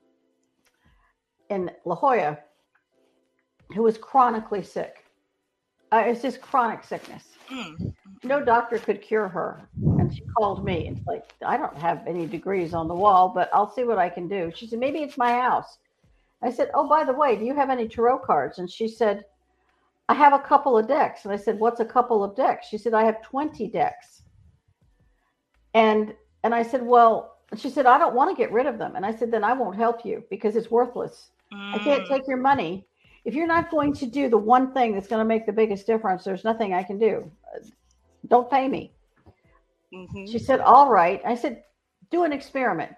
in 1.49 1.71
La 1.85 1.95
Jolla 1.95 2.39
who 3.75 3.83
was 3.83 3.99
chronically 3.99 4.63
sick. 4.63 5.05
Uh, 5.93 6.05
it's 6.07 6.23
just 6.23 6.41
chronic 6.41 6.85
sickness. 6.85 7.25
Mm. 7.51 7.93
No 8.23 8.43
doctor 8.45 8.79
could 8.79 9.03
cure 9.03 9.29
her, 9.29 9.61
and 9.99 10.15
she 10.15 10.23
called 10.37 10.65
me 10.65 10.87
and 10.87 11.01
like, 11.07 11.33
I 11.45 11.57
don't 11.57 11.77
have 11.79 12.07
any 12.07 12.27
degrees 12.27 12.75
on 12.75 12.87
the 12.87 12.95
wall, 12.95 13.29
but 13.35 13.51
I'll 13.53 13.71
see 13.71 13.85
what 13.85 13.99
I 13.99 14.09
can 14.09 14.29
do. 14.29 14.53
She 14.55 14.67
said, 14.67 14.79
maybe 14.79 15.01
it's 15.01 15.17
my 15.17 15.33
house. 15.33 15.79
I 16.43 16.51
said, 16.51 16.71
oh, 16.75 16.89
by 16.89 17.05
the 17.05 17.13
way, 17.13 17.37
do 17.37 17.45
you 17.45 17.55
have 17.55 17.71
any 17.71 17.87
tarot 17.89 18.21
cards? 18.21 18.59
And 18.59 18.71
she 18.71 18.89
said, 18.89 19.25
I 20.09 20.15
have 20.15 20.33
a 20.33 20.39
couple 20.39 20.77
of 20.77 20.89
decks. 20.89 21.25
And 21.25 21.33
I 21.33 21.37
said, 21.37 21.59
what's 21.59 21.81
a 21.81 21.85
couple 21.85 22.25
of 22.25 22.35
decks? 22.35 22.67
She 22.69 22.79
said, 22.79 22.95
I 22.95 23.05
have 23.05 23.23
20 23.23 23.69
decks. 23.69 24.23
And 25.75 26.15
and 26.43 26.55
I 26.55 26.63
said, 26.63 26.83
well, 26.83 27.37
she 27.57 27.69
said, 27.69 27.85
I 27.87 27.99
don't 27.99 28.15
want 28.15 28.31
to 28.31 28.37
get 28.43 28.51
rid 28.53 28.67
of 28.67 28.79
them. 28.79 28.97
And 28.97 29.05
I 29.05 29.15
said, 29.15 29.31
then 29.31 29.45
I 29.45 29.53
won't 29.53 29.77
help 29.77 30.05
you 30.05 30.25
because 30.31 30.57
it's 30.57 30.71
worthless. 30.71 31.31
I 31.53 31.79
can't 31.79 32.03
Mm. 32.05 32.09
take 32.09 32.27
your 32.27 32.39
money. 32.39 32.87
If 33.27 33.35
you're 33.35 33.47
not 33.47 33.71
going 33.71 33.93
to 33.95 34.07
do 34.07 34.31
the 34.31 34.39
one 34.39 34.73
thing 34.73 34.95
that's 34.95 35.07
going 35.09 35.21
to 35.21 35.29
make 35.29 35.45
the 35.45 35.53
biggest 35.53 35.87
difference, 35.87 36.25
there's 36.25 36.45
nothing 36.45 36.73
I 36.73 36.83
can 36.83 36.99
do. 36.99 37.31
Don't 38.29 38.51
pay 38.51 38.67
me. 38.69 38.93
Mhm. 39.93 40.31
She 40.31 40.39
said, 40.39 40.61
all 40.61 40.89
right. 40.91 41.21
I 41.27 41.35
said, 41.35 41.63
do 42.11 42.25
an 42.25 42.33
experiment. 42.33 42.93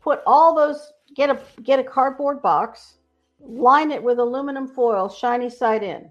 Put 0.00 0.22
all 0.26 0.54
those, 0.54 0.92
get 1.18 1.28
a 1.28 1.38
get 1.62 1.80
a 1.80 1.84
cardboard 1.84 2.40
box, 2.40 2.94
line 3.40 3.90
it 3.90 4.02
with 4.02 4.18
aluminum 4.18 4.66
foil, 4.66 5.08
shiny 5.10 5.50
side 5.50 5.82
in. 5.82 6.10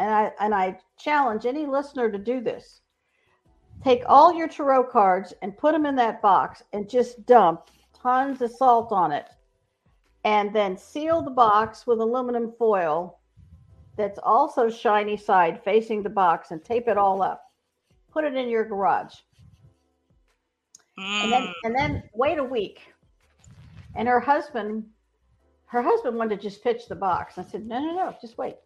And 0.00 0.10
I 0.10 0.32
and 0.40 0.54
I 0.54 0.80
challenge 0.98 1.46
any 1.46 1.66
listener 1.66 2.10
to 2.10 2.18
do 2.18 2.40
this. 2.40 2.80
Take 3.84 4.02
all 4.06 4.34
your 4.34 4.48
tarot 4.48 4.84
cards 4.84 5.32
and 5.42 5.56
put 5.56 5.72
them 5.72 5.86
in 5.86 5.94
that 5.96 6.20
box 6.20 6.64
and 6.72 6.88
just 6.88 7.24
dump 7.26 7.70
tons 7.94 8.42
of 8.42 8.50
salt 8.50 8.90
on 8.90 9.12
it. 9.12 9.28
And 10.24 10.52
then 10.52 10.76
seal 10.76 11.22
the 11.22 11.30
box 11.30 11.86
with 11.86 12.00
aluminum 12.00 12.52
foil 12.58 13.20
that's 13.96 14.18
also 14.22 14.68
shiny 14.68 15.16
side 15.16 15.62
facing 15.62 16.02
the 16.02 16.10
box 16.10 16.50
and 16.50 16.64
tape 16.64 16.88
it 16.88 16.96
all 16.96 17.22
up. 17.22 17.52
Put 18.10 18.24
it 18.24 18.34
in 18.34 18.48
your 18.48 18.64
garage 18.64 19.14
and 20.98 21.32
then 21.32 21.42
Mm. 21.42 21.52
and 21.64 21.74
then 21.74 22.02
wait 22.14 22.38
a 22.38 22.44
week. 22.44 22.94
And 23.98 24.08
her 24.08 24.20
husband, 24.20 24.84
her 25.66 25.82
husband 25.82 26.16
wanted 26.16 26.36
to 26.40 26.42
just 26.48 26.62
pitch 26.64 26.88
the 26.88 26.94
box. 26.96 27.36
I 27.36 27.42
said, 27.42 27.66
no, 27.66 27.80
no, 27.80 27.94
no, 27.94 28.16
just 28.20 28.38
wait. 28.38 28.56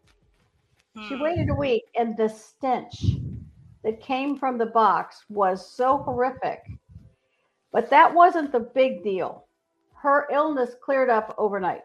She 1.08 1.14
Mm. 1.14 1.20
waited 1.22 1.48
a 1.50 1.54
week, 1.54 1.84
and 1.96 2.16
the 2.16 2.28
stench 2.28 3.22
that 3.82 4.00
came 4.00 4.38
from 4.38 4.58
the 4.58 4.66
box 4.66 5.24
was 5.28 5.68
so 5.74 5.98
horrific. 5.98 6.60
But 7.72 7.90
that 7.90 8.14
wasn't 8.14 8.52
the 8.52 8.60
big 8.60 9.02
deal. 9.02 9.48
Her 10.02 10.28
illness 10.30 10.76
cleared 10.84 11.10
up 11.10 11.34
overnight. 11.38 11.84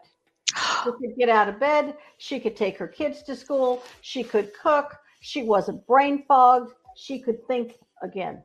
She 0.84 0.90
could 0.92 1.16
get 1.18 1.28
out 1.30 1.48
of 1.48 1.58
bed. 1.58 1.96
She 2.18 2.38
could 2.38 2.56
take 2.56 2.78
her 2.78 2.88
kids 2.88 3.22
to 3.24 3.34
school. 3.34 3.82
She 4.02 4.22
could 4.22 4.52
cook. 4.54 4.96
She 5.20 5.42
wasn't 5.42 5.86
brain 5.86 6.24
fogged. 6.28 6.74
She 6.96 7.20
could 7.20 7.46
think 7.46 7.78
again. 8.02 8.44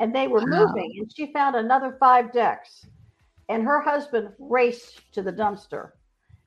And 0.00 0.14
they 0.14 0.26
were 0.26 0.40
Wow. 0.40 0.66
moving, 0.66 0.96
and 0.98 1.10
she 1.14 1.32
found 1.32 1.54
another 1.56 1.96
five 2.00 2.32
decks. 2.32 2.88
And 3.48 3.62
her 3.62 3.80
husband 3.80 4.30
raced 4.38 5.12
to 5.12 5.22
the 5.22 5.32
dumpster. 5.32 5.92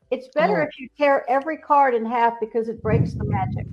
It's 0.10 0.30
better 0.30 0.62
Oh. 0.62 0.66
if 0.66 0.80
you 0.80 0.90
tear 0.98 1.30
every 1.30 1.58
card 1.58 1.94
in 1.94 2.06
half 2.06 2.40
because 2.40 2.70
it 2.70 2.82
breaks 2.82 3.14
the 3.14 3.26
magic. 3.26 3.68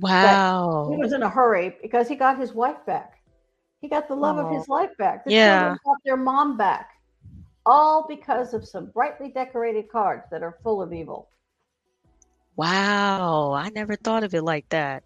Wow. 0.00 0.88
He 0.90 0.96
was 0.96 1.12
in 1.12 1.22
a 1.22 1.28
hurry 1.28 1.76
because 1.82 2.08
he 2.08 2.14
got 2.14 2.38
his 2.38 2.52
wife 2.52 2.84
back. 2.86 3.20
He 3.80 3.88
got 3.88 4.08
the 4.08 4.14
love 4.14 4.38
oh. 4.38 4.46
of 4.46 4.56
his 4.56 4.68
life 4.68 4.96
back. 4.96 5.24
The 5.24 5.32
yeah. 5.32 5.76
got 5.84 5.96
their 6.04 6.16
mom 6.16 6.56
back. 6.56 6.90
All 7.66 8.06
because 8.08 8.54
of 8.54 8.66
some 8.66 8.86
brightly 8.86 9.30
decorated 9.30 9.90
cards 9.90 10.24
that 10.30 10.42
are 10.42 10.58
full 10.62 10.82
of 10.82 10.92
evil. 10.92 11.28
Wow. 12.56 13.52
I 13.52 13.70
never 13.70 13.96
thought 13.96 14.24
of 14.24 14.34
it 14.34 14.42
like 14.42 14.68
that. 14.70 15.04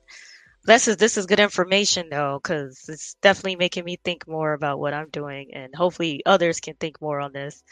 This 0.68 0.86
is 0.86 0.98
this 0.98 1.16
is 1.16 1.24
good 1.24 1.40
information 1.40 2.10
though, 2.10 2.38
because 2.42 2.90
it's 2.90 3.14
definitely 3.22 3.56
making 3.56 3.86
me 3.86 3.96
think 3.96 4.28
more 4.28 4.52
about 4.52 4.78
what 4.78 4.92
I'm 4.92 5.08
doing, 5.08 5.54
and 5.54 5.74
hopefully 5.74 6.20
others 6.26 6.60
can 6.60 6.74
think 6.74 7.00
more 7.00 7.20
on 7.20 7.32
this. 7.32 7.64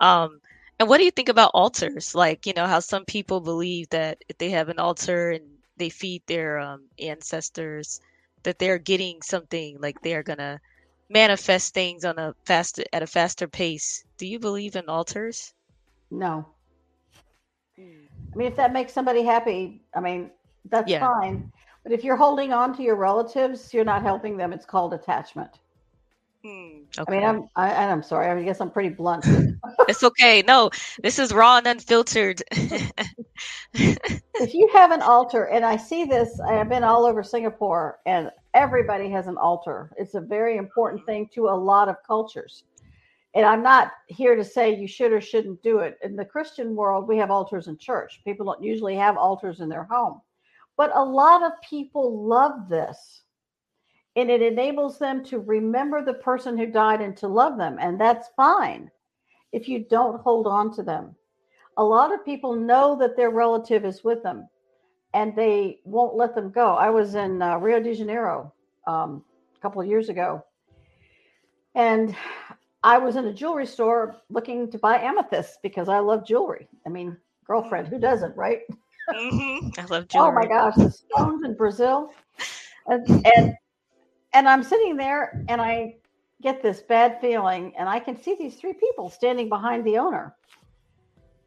Um, 0.00 0.40
and 0.80 0.88
what 0.88 0.98
do 0.98 1.04
you 1.04 1.12
think 1.12 1.28
about 1.28 1.52
altars? 1.54 2.12
Like, 2.12 2.46
you 2.46 2.52
know, 2.52 2.66
how 2.66 2.80
some 2.80 3.04
people 3.04 3.40
believe 3.40 3.88
that 3.90 4.18
if 4.28 4.36
they 4.38 4.50
have 4.50 4.68
an 4.68 4.80
altar 4.80 5.30
and 5.30 5.44
they 5.76 5.90
feed 5.90 6.22
their 6.26 6.58
um, 6.58 6.88
ancestors, 6.98 8.00
that 8.42 8.58
they're 8.58 8.78
getting 8.78 9.22
something, 9.22 9.78
like 9.78 10.02
they're 10.02 10.24
gonna 10.24 10.60
manifest 11.08 11.72
things 11.72 12.04
on 12.04 12.18
a 12.18 12.34
faster 12.46 12.82
at 12.92 13.04
a 13.04 13.06
faster 13.06 13.46
pace. 13.46 14.02
Do 14.18 14.26
you 14.26 14.40
believe 14.40 14.74
in 14.74 14.88
altars? 14.88 15.54
No. 16.10 16.48
I 17.78 18.34
mean, 18.34 18.48
if 18.48 18.56
that 18.56 18.72
makes 18.72 18.92
somebody 18.92 19.22
happy, 19.22 19.82
I 19.94 20.00
mean, 20.00 20.32
that's 20.68 20.90
yeah. 20.90 21.06
fine. 21.06 21.52
But 21.82 21.92
if 21.92 22.04
you're 22.04 22.16
holding 22.16 22.52
on 22.52 22.76
to 22.76 22.82
your 22.82 22.96
relatives, 22.96 23.72
you're 23.72 23.84
not 23.84 24.02
helping 24.02 24.36
them. 24.36 24.52
It's 24.52 24.66
called 24.66 24.92
attachment. 24.92 25.58
Hmm, 26.44 26.84
okay. 26.98 27.04
I 27.06 27.10
mean, 27.10 27.24
I'm 27.24 27.48
I, 27.56 27.84
I'm 27.84 28.02
sorry. 28.02 28.28
I 28.28 28.42
guess 28.42 28.60
I'm 28.60 28.70
pretty 28.70 28.88
blunt. 28.88 29.26
it's 29.88 30.02
okay. 30.02 30.42
No, 30.46 30.70
this 31.02 31.18
is 31.18 31.32
raw 31.32 31.58
and 31.58 31.66
unfiltered. 31.66 32.42
if 33.74 34.54
you 34.54 34.68
have 34.72 34.90
an 34.90 35.02
altar, 35.02 35.44
and 35.44 35.66
I 35.66 35.76
see 35.76 36.04
this, 36.04 36.40
I've 36.40 36.68
been 36.70 36.84
all 36.84 37.04
over 37.04 37.22
Singapore, 37.22 37.98
and 38.06 38.30
everybody 38.54 39.10
has 39.10 39.26
an 39.26 39.36
altar. 39.36 39.92
It's 39.98 40.14
a 40.14 40.20
very 40.20 40.56
important 40.56 41.04
thing 41.04 41.28
to 41.34 41.48
a 41.48 41.56
lot 41.56 41.90
of 41.90 41.96
cultures. 42.06 42.64
And 43.34 43.44
I'm 43.44 43.62
not 43.62 43.92
here 44.08 44.34
to 44.34 44.42
say 44.42 44.74
you 44.74 44.88
should 44.88 45.12
or 45.12 45.20
shouldn't 45.20 45.62
do 45.62 45.80
it. 45.80 45.98
In 46.02 46.16
the 46.16 46.24
Christian 46.24 46.74
world, 46.74 47.06
we 47.06 47.16
have 47.18 47.30
altars 47.30 47.68
in 47.68 47.76
church. 47.76 48.20
People 48.24 48.46
don't 48.46 48.62
usually 48.62 48.96
have 48.96 49.16
altars 49.16 49.60
in 49.60 49.68
their 49.68 49.84
home. 49.84 50.20
But 50.80 50.96
a 50.96 51.04
lot 51.04 51.42
of 51.42 51.60
people 51.60 52.26
love 52.26 52.70
this. 52.70 53.20
And 54.16 54.30
it 54.30 54.40
enables 54.40 54.98
them 54.98 55.22
to 55.26 55.38
remember 55.38 56.02
the 56.02 56.14
person 56.14 56.56
who 56.56 56.68
died 56.68 57.02
and 57.02 57.14
to 57.18 57.28
love 57.28 57.58
them. 57.58 57.76
And 57.78 58.00
that's 58.00 58.30
fine 58.34 58.90
if 59.52 59.68
you 59.68 59.84
don't 59.90 60.22
hold 60.22 60.46
on 60.46 60.72
to 60.76 60.82
them. 60.82 61.14
A 61.76 61.84
lot 61.84 62.14
of 62.14 62.24
people 62.24 62.56
know 62.56 62.96
that 62.98 63.14
their 63.14 63.28
relative 63.28 63.84
is 63.84 64.02
with 64.04 64.22
them 64.22 64.48
and 65.12 65.36
they 65.36 65.80
won't 65.84 66.16
let 66.16 66.34
them 66.34 66.50
go. 66.50 66.76
I 66.76 66.88
was 66.88 67.14
in 67.14 67.42
uh, 67.42 67.58
Rio 67.58 67.78
de 67.78 67.94
Janeiro 67.94 68.50
um, 68.86 69.22
a 69.54 69.60
couple 69.60 69.82
of 69.82 69.86
years 69.86 70.08
ago 70.08 70.42
and 71.74 72.16
I 72.82 72.96
was 72.96 73.16
in 73.16 73.26
a 73.26 73.34
jewelry 73.34 73.66
store 73.66 74.16
looking 74.30 74.70
to 74.70 74.78
buy 74.78 74.98
amethysts 74.98 75.58
because 75.62 75.90
I 75.90 75.98
love 75.98 76.26
jewelry. 76.26 76.68
I 76.86 76.88
mean, 76.88 77.18
girlfriend, 77.46 77.88
who 77.88 77.98
doesn't, 77.98 78.34
right? 78.34 78.62
Mm-hmm. 79.14 79.80
I 79.80 79.84
love 79.86 80.08
jewelry. 80.08 80.28
Oh 80.28 80.32
my 80.32 80.46
gosh, 80.46 80.74
the 80.76 80.90
stones 80.90 81.44
in 81.44 81.54
Brazil, 81.54 82.10
and, 82.86 83.08
and 83.08 83.54
and 84.32 84.48
I'm 84.48 84.62
sitting 84.62 84.96
there 84.96 85.44
and 85.48 85.60
I 85.60 85.96
get 86.42 86.62
this 86.62 86.80
bad 86.80 87.20
feeling, 87.20 87.74
and 87.76 87.88
I 87.88 87.98
can 87.98 88.20
see 88.20 88.36
these 88.38 88.56
three 88.56 88.72
people 88.74 89.10
standing 89.10 89.48
behind 89.48 89.84
the 89.84 89.98
owner, 89.98 90.34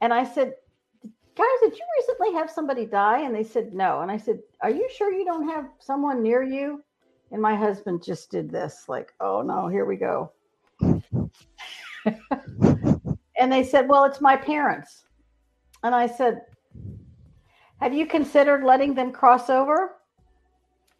and 0.01 0.13
I 0.13 0.23
said, 0.23 0.53
"Guys, 1.35 1.59
did 1.61 1.73
you 1.73 1.85
recently 1.99 2.33
have 2.33 2.49
somebody 2.49 2.85
die?" 2.85 3.21
And 3.21 3.33
they 3.33 3.43
said, 3.43 3.73
"No." 3.73 4.01
And 4.01 4.11
I 4.11 4.17
said, 4.17 4.39
"Are 4.61 4.69
you 4.69 4.89
sure 4.95 5.11
you 5.11 5.25
don't 5.25 5.47
have 5.47 5.69
someone 5.79 6.21
near 6.21 6.43
you?" 6.43 6.83
And 7.31 7.41
my 7.41 7.55
husband 7.55 8.03
just 8.03 8.29
did 8.29 8.51
this, 8.51 8.87
like, 8.87 9.13
"Oh 9.19 9.41
no, 9.41 9.67
here 9.67 9.85
we 9.85 9.95
go." 9.95 10.31
and 13.39 13.51
they 13.51 13.63
said, 13.63 13.87
"Well, 13.87 14.03
it's 14.05 14.21
my 14.21 14.35
parents." 14.35 15.03
And 15.83 15.93
I 15.93 16.07
said, 16.07 16.41
have 17.83 17.93
you 17.93 18.05
considered 18.05 18.63
letting 18.63 18.93
them 18.93 19.11
cross 19.11 19.49
over? 19.49 19.95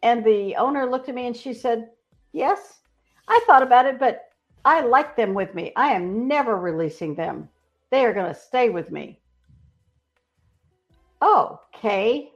And 0.02 0.22
the 0.22 0.54
owner 0.56 0.88
looked 0.88 1.08
at 1.08 1.14
me 1.14 1.26
and 1.26 1.36
she 1.36 1.54
said, 1.54 1.88
Yes. 2.32 2.80
I 3.26 3.40
thought 3.46 3.62
about 3.62 3.86
it, 3.86 3.98
but 3.98 4.28
I 4.66 4.82
like 4.82 5.16
them 5.16 5.32
with 5.32 5.54
me. 5.54 5.72
I 5.76 5.92
am 5.92 6.28
never 6.28 6.56
releasing 6.58 7.14
them. 7.14 7.48
They 7.90 8.04
are 8.04 8.12
going 8.12 8.32
to 8.32 8.38
stay 8.38 8.68
with 8.68 8.90
me. 8.90 9.18
Okay. 11.22 12.32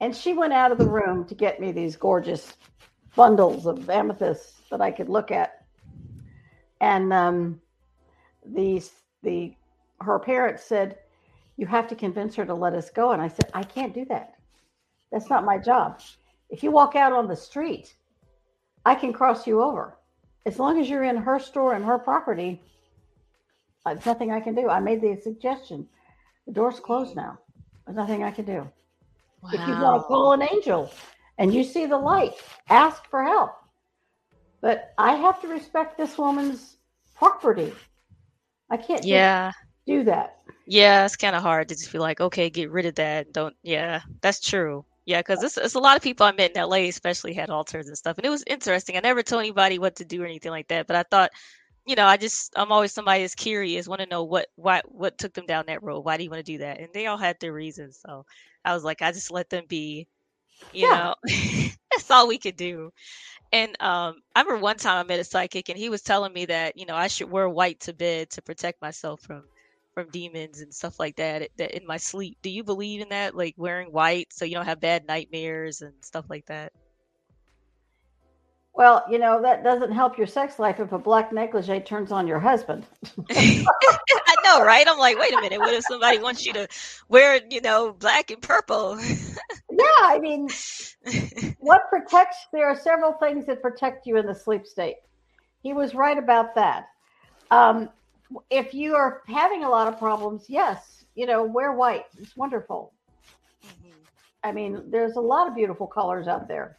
And 0.00 0.16
she 0.16 0.32
went 0.32 0.54
out 0.54 0.72
of 0.72 0.78
the 0.78 0.88
room 0.88 1.26
to 1.26 1.34
get 1.34 1.60
me 1.60 1.70
these 1.70 1.94
gorgeous 1.94 2.54
bundles 3.14 3.66
of 3.66 3.90
amethysts 3.90 4.62
that 4.70 4.80
I 4.80 4.90
could 4.90 5.10
look 5.10 5.30
at. 5.30 5.64
And 6.80 7.12
um, 7.12 7.60
these 8.46 8.92
the 9.22 9.52
her 10.00 10.18
parents 10.18 10.64
said, 10.64 10.96
you 11.58 11.66
have 11.66 11.88
to 11.88 11.96
convince 11.96 12.36
her 12.36 12.46
to 12.46 12.54
let 12.54 12.72
us 12.72 12.88
go. 12.88 13.10
And 13.10 13.20
I 13.20 13.28
said, 13.28 13.50
I 13.52 13.64
can't 13.64 13.92
do 13.92 14.06
that. 14.06 14.34
That's 15.12 15.28
not 15.28 15.44
my 15.44 15.58
job. 15.58 16.00
If 16.48 16.62
you 16.62 16.70
walk 16.70 16.94
out 16.94 17.12
on 17.12 17.26
the 17.28 17.36
street, 17.36 17.94
I 18.86 18.94
can 18.94 19.12
cross 19.12 19.46
you 19.46 19.60
over. 19.60 19.98
As 20.46 20.58
long 20.58 20.80
as 20.80 20.88
you're 20.88 21.02
in 21.02 21.16
her 21.16 21.38
store 21.40 21.74
and 21.74 21.84
her 21.84 21.98
property, 21.98 22.62
uh, 23.84 23.94
there's 23.94 24.06
nothing 24.06 24.30
I 24.30 24.40
can 24.40 24.54
do. 24.54 24.68
I 24.68 24.78
made 24.78 25.02
the 25.02 25.20
suggestion. 25.20 25.88
The 26.46 26.52
door's 26.52 26.78
closed 26.78 27.16
now. 27.16 27.38
There's 27.84 27.96
nothing 27.96 28.22
I 28.22 28.30
can 28.30 28.44
do. 28.44 28.70
Wow. 29.42 29.50
If 29.52 29.60
you 29.60 29.74
want 29.74 30.02
to 30.02 30.06
call 30.06 30.32
an 30.32 30.42
angel 30.42 30.92
and 31.38 31.52
you 31.52 31.64
see 31.64 31.86
the 31.86 31.98
light, 31.98 32.34
ask 32.68 33.04
for 33.10 33.24
help. 33.24 33.50
But 34.60 34.94
I 34.96 35.16
have 35.16 35.40
to 35.42 35.48
respect 35.48 35.98
this 35.98 36.16
woman's 36.16 36.76
property. 37.16 37.72
I 38.70 38.76
can't. 38.76 39.04
Yeah 39.04 39.52
do 39.88 40.04
that. 40.04 40.37
Yeah, 40.68 41.06
it's 41.06 41.16
kind 41.16 41.34
of 41.34 41.42
hard 41.42 41.68
to 41.70 41.74
just 41.74 41.92
be 41.92 41.98
like, 41.98 42.20
okay, 42.20 42.50
get 42.50 42.70
rid 42.70 42.84
of 42.84 42.94
that. 42.96 43.32
Don't. 43.32 43.56
Yeah, 43.62 44.02
that's 44.20 44.40
true. 44.40 44.84
Yeah, 45.06 45.20
because 45.20 45.42
it's, 45.42 45.56
it's 45.56 45.74
a 45.74 45.78
lot 45.80 45.96
of 45.96 46.02
people 46.02 46.26
I 46.26 46.32
met 46.32 46.54
in 46.54 46.60
LA, 46.60 46.88
especially 46.88 47.32
had 47.32 47.48
altars 47.48 47.88
and 47.88 47.96
stuff, 47.96 48.18
and 48.18 48.26
it 48.26 48.30
was 48.30 48.44
interesting. 48.46 48.96
I 48.96 49.00
never 49.00 49.22
told 49.22 49.40
anybody 49.40 49.78
what 49.78 49.96
to 49.96 50.04
do 50.04 50.22
or 50.22 50.26
anything 50.26 50.50
like 50.50 50.68
that, 50.68 50.86
but 50.86 50.96
I 50.96 51.04
thought, 51.04 51.30
you 51.86 51.96
know, 51.96 52.04
I 52.04 52.18
just 52.18 52.52
I'm 52.54 52.70
always 52.70 52.92
somebody 52.92 53.22
that's 53.22 53.34
curious, 53.34 53.88
want 53.88 54.02
to 54.02 54.06
know 54.06 54.24
what 54.24 54.48
why 54.56 54.82
what 54.86 55.16
took 55.18 55.32
them 55.32 55.46
down 55.46 55.64
that 55.68 55.82
road. 55.82 56.00
Why 56.00 56.18
do 56.18 56.24
you 56.24 56.30
want 56.30 56.44
to 56.44 56.52
do 56.52 56.58
that? 56.58 56.80
And 56.80 56.90
they 56.92 57.06
all 57.06 57.16
had 57.16 57.38
their 57.40 57.54
reasons. 57.54 58.00
So 58.06 58.26
I 58.64 58.74
was 58.74 58.84
like, 58.84 59.00
I 59.00 59.12
just 59.12 59.32
let 59.32 59.48
them 59.50 59.64
be. 59.68 60.06
You 60.72 60.88
yeah. 60.88 61.14
know, 61.24 61.24
that's 61.92 62.10
all 62.10 62.28
we 62.28 62.38
could 62.38 62.56
do. 62.56 62.92
And 63.52 63.70
um, 63.80 64.16
I 64.36 64.42
remember 64.42 64.62
one 64.62 64.76
time 64.76 65.04
I 65.04 65.08
met 65.08 65.20
a 65.20 65.24
psychic, 65.24 65.70
and 65.70 65.78
he 65.78 65.88
was 65.88 66.02
telling 66.02 66.32
me 66.34 66.44
that 66.46 66.76
you 66.78 66.84
know 66.86 66.96
I 66.96 67.08
should 67.08 67.30
wear 67.30 67.48
white 67.48 67.80
to 67.80 67.94
bed 67.94 68.30
to 68.30 68.42
protect 68.42 68.82
myself 68.82 69.22
from 69.22 69.44
from 69.98 70.10
demons 70.10 70.60
and 70.60 70.72
stuff 70.72 71.00
like 71.00 71.16
that, 71.16 71.48
that 71.56 71.72
in 71.72 71.84
my 71.84 71.96
sleep. 71.96 72.38
Do 72.40 72.50
you 72.50 72.62
believe 72.62 73.00
in 73.00 73.08
that? 73.08 73.34
Like 73.34 73.54
wearing 73.56 73.88
white 73.88 74.28
so 74.30 74.44
you 74.44 74.54
don't 74.54 74.64
have 74.64 74.78
bad 74.78 75.08
nightmares 75.08 75.82
and 75.82 75.92
stuff 76.02 76.26
like 76.28 76.46
that? 76.46 76.72
Well, 78.74 79.04
you 79.10 79.18
know, 79.18 79.42
that 79.42 79.64
doesn't 79.64 79.90
help 79.90 80.16
your 80.16 80.28
sex 80.28 80.60
life 80.60 80.78
if 80.78 80.92
a 80.92 80.98
black 81.00 81.32
negligee 81.32 81.80
turns 81.80 82.12
on 82.12 82.28
your 82.28 82.38
husband. 82.38 82.86
I 83.28 84.36
know, 84.44 84.64
right? 84.64 84.86
I'm 84.88 84.98
like, 84.98 85.18
wait 85.18 85.34
a 85.34 85.40
minute. 85.40 85.58
What 85.58 85.74
if 85.74 85.82
somebody 85.82 86.20
wants 86.20 86.46
you 86.46 86.52
to 86.52 86.68
wear, 87.08 87.40
you 87.50 87.60
know, 87.60 87.92
black 87.92 88.30
and 88.30 88.40
purple? 88.40 89.00
yeah, 89.00 89.82
I 90.00 90.20
mean, 90.20 90.48
what 91.58 91.90
protects, 91.90 92.36
there 92.52 92.68
are 92.68 92.76
several 92.78 93.14
things 93.14 93.46
that 93.46 93.60
protect 93.60 94.06
you 94.06 94.16
in 94.16 94.26
the 94.26 94.34
sleep 94.34 94.64
state. 94.64 94.98
He 95.64 95.72
was 95.72 95.92
right 95.96 96.16
about 96.16 96.54
that. 96.54 96.86
Um, 97.50 97.88
if 98.50 98.74
you 98.74 98.94
are 98.94 99.22
having 99.26 99.64
a 99.64 99.68
lot 99.68 99.88
of 99.88 99.98
problems, 99.98 100.46
yes, 100.48 101.04
you 101.14 101.26
know, 101.26 101.42
wear 101.42 101.72
white. 101.72 102.04
It's 102.18 102.36
wonderful. 102.36 102.92
Mm-hmm. 103.64 103.90
I 104.44 104.52
mean, 104.52 104.82
there's 104.90 105.16
a 105.16 105.20
lot 105.20 105.48
of 105.48 105.54
beautiful 105.54 105.86
colors 105.86 106.28
out 106.28 106.48
there. 106.48 106.76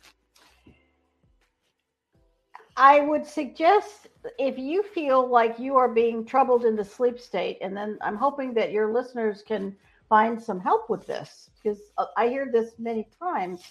I 2.77 3.01
would 3.01 3.25
suggest 3.25 4.07
if 4.37 4.57
you 4.57 4.83
feel 4.83 5.27
like 5.27 5.59
you 5.59 5.75
are 5.75 5.89
being 5.89 6.23
troubled 6.23 6.63
in 6.63 6.77
the 6.77 6.85
sleep 6.85 7.19
state, 7.19 7.57
and 7.61 7.75
then 7.75 7.97
I'm 8.01 8.15
hoping 8.15 8.53
that 8.53 8.71
your 8.71 8.93
listeners 8.93 9.43
can 9.45 9.75
find 10.07 10.41
some 10.41 10.61
help 10.61 10.89
with 10.89 11.05
this 11.05 11.49
because 11.61 11.79
uh, 11.97 12.05
I 12.15 12.29
hear 12.29 12.49
this 12.51 12.71
many 12.79 13.07
times. 13.21 13.63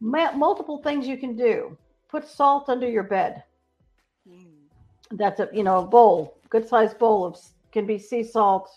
multiple 0.00 0.82
things 0.82 1.06
you 1.06 1.16
can 1.16 1.36
do. 1.36 1.76
Put 2.08 2.28
salt 2.28 2.68
under 2.68 2.88
your 2.88 3.04
bed. 3.04 3.44
Mm. 4.28 4.44
That's 5.12 5.40
a 5.40 5.48
you 5.52 5.62
know 5.62 5.78
a 5.78 5.86
bowl 5.86 6.39
good 6.50 6.68
sized 6.68 6.98
bowl 6.98 7.24
of 7.24 7.38
can 7.72 7.86
be 7.86 7.98
sea 7.98 8.22
salt, 8.22 8.68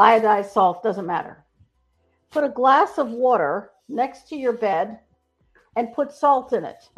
iodized 0.00 0.50
salt, 0.50 0.82
doesn't 0.82 1.06
matter. 1.06 1.44
Put 2.30 2.44
a 2.44 2.48
glass 2.48 2.98
of 2.98 3.10
water 3.10 3.70
next 3.88 4.28
to 4.28 4.36
your 4.36 4.54
bed 4.54 5.00
and 5.76 5.92
put 5.92 6.12
salt 6.12 6.52
in 6.52 6.64
it. 6.64 6.88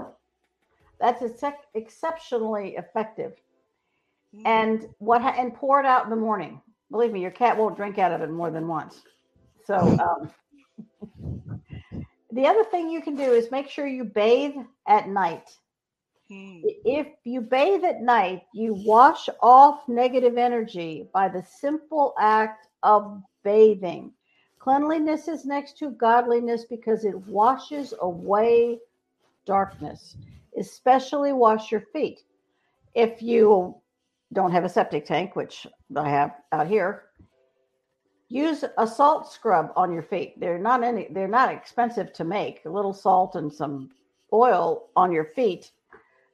That's 1.01 1.23
ex- 1.43 1.67
exceptionally 1.75 2.77
effective. 2.77 3.33
Mm. 4.35 4.43
And 4.47 4.89
what 4.99 5.21
ha- 5.21 5.35
and 5.37 5.53
pour 5.55 5.81
it 5.81 5.87
out 5.87 6.05
in 6.05 6.11
the 6.11 6.17
morning. 6.17 6.61
Believe 6.91 7.13
me, 7.13 7.21
your 7.21 7.31
cat 7.31 7.57
won't 7.57 7.77
drink 7.77 7.99
out 7.99 8.13
of 8.13 8.21
it 8.21 8.31
more 8.31 8.51
than 8.51 8.69
once. 8.69 9.03
So, 9.65 9.75
um, 9.99 10.31
the 12.33 12.47
other 12.47 12.65
thing 12.65 12.91
you 12.91 13.03
can 13.03 13.17
do 13.17 13.33
is 13.33 13.51
make 13.51 13.69
sure 13.69 13.87
you 13.87 14.05
bathe 14.05 14.55
at 14.87 15.09
night. 15.09 15.51
Hmm. 16.33 16.61
If 16.85 17.09
you 17.25 17.41
bathe 17.43 17.85
at 17.85 18.01
night, 18.01 18.43
you 18.55 18.75
wash 18.87 19.29
off 19.41 19.87
negative 19.89 20.39
energy 20.39 21.09
by 21.13 21.29
the 21.29 21.43
simple 21.43 22.15
act 22.19 22.69
of 22.83 23.23
bathing. 23.43 24.13
Cleanliness 24.59 25.29
is 25.29 25.45
next 25.45 25.77
to 25.79 25.91
godliness 25.91 26.65
because 26.65 27.05
it 27.05 27.17
washes 27.27 27.93
away 28.01 28.79
darkness, 29.45 30.17
especially 30.59 31.33
wash 31.33 31.71
your 31.71 31.83
feet. 31.93 32.21
If 32.95 33.21
you 33.21 33.75
don't 34.33 34.53
have 34.53 34.65
a 34.65 34.69
septic 34.69 35.05
tank, 35.05 35.37
which 35.37 35.67
I 35.97 36.09
have 36.09 36.37
out 36.53 36.69
here, 36.69 37.05
use 38.29 38.65
a 38.79 38.87
salt 38.87 39.31
scrub 39.31 39.73
on 39.77 39.93
your 39.93 40.03
feet. 40.03 40.39
They're 40.41 40.59
not 40.59 40.83
any 40.83 41.09
they're 41.11 41.29
not 41.29 41.53
expensive 41.53 42.13
to 42.15 42.25
make. 42.25 42.65
A 42.65 42.71
little 42.71 42.95
salt 42.95 43.35
and 43.35 43.53
some 43.53 43.91
oil 44.33 44.89
on 44.97 45.13
your 45.13 45.27
feet. 45.27 45.73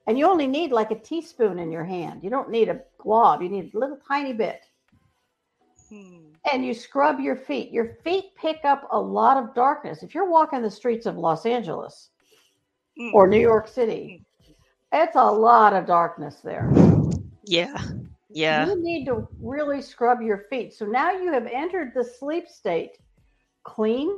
And 0.08 0.18
you 0.18 0.26
only 0.26 0.46
need 0.46 0.72
like 0.72 0.90
a 0.90 0.98
teaspoon 0.98 1.58
in 1.58 1.70
your 1.70 1.84
hand. 1.84 2.24
You 2.24 2.30
don't 2.30 2.48
need 2.48 2.70
a 2.70 2.80
glob. 2.96 3.42
You 3.42 3.50
need 3.50 3.74
a 3.74 3.78
little 3.78 3.98
tiny 4.08 4.32
bit. 4.32 4.62
Hmm. 5.90 6.30
And 6.50 6.64
you 6.64 6.72
scrub 6.72 7.20
your 7.20 7.36
feet. 7.36 7.70
Your 7.70 7.98
feet 8.02 8.34
pick 8.34 8.60
up 8.64 8.88
a 8.90 8.98
lot 8.98 9.36
of 9.36 9.54
darkness. 9.54 10.02
If 10.02 10.14
you're 10.14 10.30
walking 10.30 10.62
the 10.62 10.70
streets 10.70 11.04
of 11.04 11.18
Los 11.18 11.44
Angeles 11.44 12.08
Mm. 12.98 13.12
or 13.12 13.28
New 13.28 13.38
York 13.38 13.68
City, 13.68 14.24
it's 14.92 15.14
a 15.14 15.30
lot 15.30 15.74
of 15.74 15.86
darkness 15.86 16.40
there. 16.42 16.72
Yeah. 17.44 17.80
Yeah. 18.30 18.66
You 18.66 18.82
need 18.82 19.04
to 19.06 19.28
really 19.40 19.82
scrub 19.82 20.22
your 20.22 20.38
feet. 20.50 20.72
So 20.72 20.86
now 20.86 21.12
you 21.12 21.30
have 21.32 21.46
entered 21.46 21.92
the 21.94 22.02
sleep 22.02 22.48
state 22.48 22.98
clean, 23.62 24.10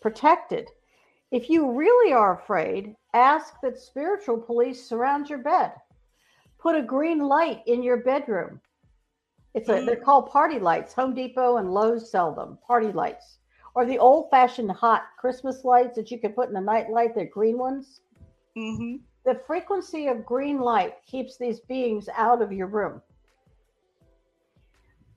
protected. 0.00 0.68
If 1.30 1.48
you 1.48 1.70
really 1.70 2.12
are 2.12 2.40
afraid, 2.40 2.96
ask 3.18 3.60
that 3.62 3.78
spiritual 3.78 4.38
police 4.38 4.88
surround 4.88 5.28
your 5.28 5.38
bed. 5.38 5.72
Put 6.58 6.76
a 6.76 6.82
green 6.82 7.20
light 7.20 7.62
in 7.66 7.82
your 7.82 7.98
bedroom. 7.98 8.60
It's 9.54 9.68
a, 9.68 9.82
they're 9.84 9.96
called 9.96 10.30
party 10.30 10.58
lights. 10.58 10.92
Home 10.94 11.14
Depot 11.14 11.56
and 11.56 11.72
Lowe's 11.72 12.10
sell 12.10 12.34
them, 12.34 12.58
party 12.66 12.92
lights. 12.92 13.38
Or 13.74 13.84
the 13.86 13.98
old 13.98 14.30
fashioned 14.30 14.70
hot 14.70 15.04
Christmas 15.18 15.64
lights 15.64 15.96
that 15.96 16.10
you 16.10 16.18
can 16.18 16.32
put 16.32 16.48
in 16.48 16.56
a 16.56 16.60
night 16.60 16.90
light, 16.90 17.14
they're 17.14 17.26
green 17.26 17.58
ones. 17.58 18.00
hmm 18.56 18.96
The 19.24 19.40
frequency 19.46 20.08
of 20.08 20.26
green 20.26 20.60
light 20.60 20.94
keeps 21.06 21.36
these 21.36 21.60
beings 21.60 22.08
out 22.16 22.42
of 22.42 22.52
your 22.52 22.66
room. 22.66 23.00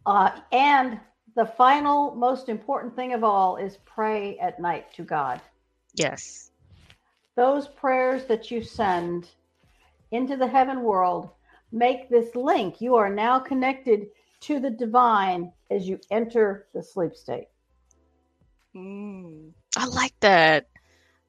Uh, 0.06 0.40
and 0.52 1.00
the 1.36 1.46
final, 1.46 2.16
most 2.16 2.50
important 2.50 2.96
thing 2.96 3.14
of 3.14 3.24
all 3.24 3.58
is 3.58 3.78
pray 3.86 4.38
at 4.40 4.60
night 4.60 4.94
to 4.96 5.04
God. 5.04 5.42
Yes. 5.94 6.51
Those 7.42 7.68
prayers 7.68 8.26
that 8.26 8.52
you 8.52 8.62
send 8.62 9.28
into 10.12 10.38
the 10.38 10.46
heaven 10.46 10.84
world 10.84 11.32
make 11.72 12.08
this 12.08 12.36
link. 12.36 12.82
You 12.82 12.94
are 12.98 13.10
now 13.10 13.40
connected 13.40 14.10
to 14.42 14.60
the 14.60 14.70
divine 14.70 15.52
as 15.72 15.90
you 15.90 16.00
enter 16.12 16.68
the 16.76 16.84
sleep 16.84 17.16
state. 17.16 17.48
Mm. 18.76 19.54
I 19.76 19.88
like 19.88 20.14
that. 20.20 20.68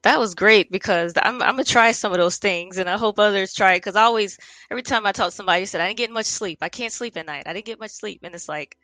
That 0.03 0.19
was 0.19 0.35
great 0.35 0.71
because 0.71 1.13
I'm 1.19 1.41
I'm 1.41 1.55
gonna 1.55 1.63
try 1.63 1.91
some 1.93 2.11
of 2.11 2.19
those 2.19 2.37
things, 2.37 2.77
and 2.77 2.87
I 2.87 2.99
hope 2.99 3.17
others 3.17 3.55
try 3.55 3.73
it. 3.73 3.77
Because 3.77 3.95
I 3.95 4.03
always, 4.03 4.37
every 4.69 4.83
time 4.83 5.07
I 5.07 5.13
talk 5.13 5.29
to 5.29 5.35
somebody, 5.35 5.61
they 5.61 5.65
said 5.65 5.81
I 5.81 5.87
didn't 5.87 5.97
get 5.97 6.11
much 6.11 6.27
sleep. 6.27 6.59
I 6.61 6.69
can't 6.69 6.93
sleep 6.93 7.17
at 7.17 7.25
night. 7.25 7.47
I 7.47 7.53
didn't 7.53 7.65
get 7.65 7.79
much 7.79 7.89
sleep, 7.89 8.19
and 8.21 8.35
it's 8.35 8.47
like, 8.47 8.77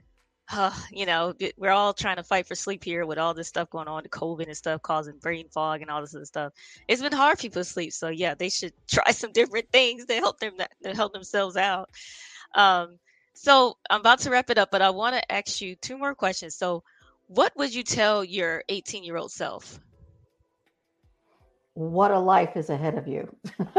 uh, 0.51 0.71
you 0.91 1.05
know, 1.05 1.33
we're 1.57 1.71
all 1.71 1.93
trying 1.93 2.15
to 2.15 2.23
fight 2.23 2.47
for 2.47 2.55
sleep 2.55 2.83
here 2.83 3.05
with 3.05 3.19
all 3.19 3.33
this 3.33 3.47
stuff 3.47 3.69
going 3.69 3.87
on, 3.87 4.03
the 4.03 4.09
COVID 4.09 4.47
and 4.47 4.57
stuff 4.57 4.81
causing 4.81 5.17
brain 5.17 5.47
fog 5.49 5.81
and 5.81 5.91
all 5.91 6.01
this 6.01 6.15
other 6.15 6.25
stuff. 6.25 6.53
It's 6.87 7.01
been 7.01 7.11
hard 7.11 7.37
for 7.37 7.41
people 7.43 7.61
to 7.61 7.65
sleep, 7.65 7.93
so 7.93 8.09
yeah, 8.09 8.33
they 8.33 8.49
should 8.49 8.73
try 8.87 9.11
some 9.11 9.31
different 9.31 9.71
things 9.71 10.05
to 10.05 10.15
help 10.15 10.39
them 10.39 10.53
to 10.83 10.95
help 10.95 11.13
themselves 11.13 11.55
out. 11.55 11.89
Um, 12.55 12.97
so 13.33 13.77
I'm 13.89 14.01
about 14.01 14.19
to 14.19 14.31
wrap 14.31 14.49
it 14.49 14.57
up, 14.57 14.71
but 14.71 14.81
I 14.81 14.89
want 14.89 15.15
to 15.15 15.31
ask 15.31 15.61
you 15.61 15.75
two 15.75 15.97
more 15.97 16.15
questions. 16.15 16.55
So, 16.55 16.83
what 17.27 17.55
would 17.55 17.73
you 17.73 17.83
tell 17.83 18.23
your 18.23 18.63
18 18.69 19.03
year 19.03 19.17
old 19.17 19.31
self? 19.31 19.79
What 21.75 22.11
a 22.11 22.19
life 22.19 22.57
is 22.57 22.69
ahead 22.69 22.97
of 22.97 23.07
you. 23.07 23.33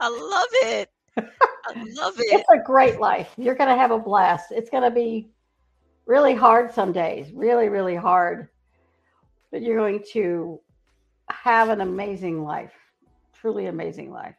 I 0.00 0.08
love 0.08 0.48
it. 0.52 0.90
I 1.18 1.84
love 1.94 2.14
it. 2.18 2.26
it's 2.32 2.48
a 2.50 2.58
great 2.58 3.00
life. 3.00 3.32
You're 3.36 3.54
going 3.54 3.70
to 3.70 3.76
have 3.76 3.90
a 3.90 3.98
blast. 3.98 4.52
It's 4.52 4.70
going 4.70 4.84
to 4.84 4.90
be 4.90 5.30
really 6.06 6.34
hard 6.34 6.72
some 6.72 6.92
days, 6.92 7.32
really, 7.32 7.68
really 7.68 7.96
hard. 7.96 8.48
But 9.50 9.62
you're 9.62 9.78
going 9.78 10.04
to 10.12 10.60
have 11.30 11.68
an 11.68 11.80
amazing 11.80 12.42
life, 12.44 12.72
truly 13.34 13.66
amazing 13.66 14.10
life. 14.10 14.36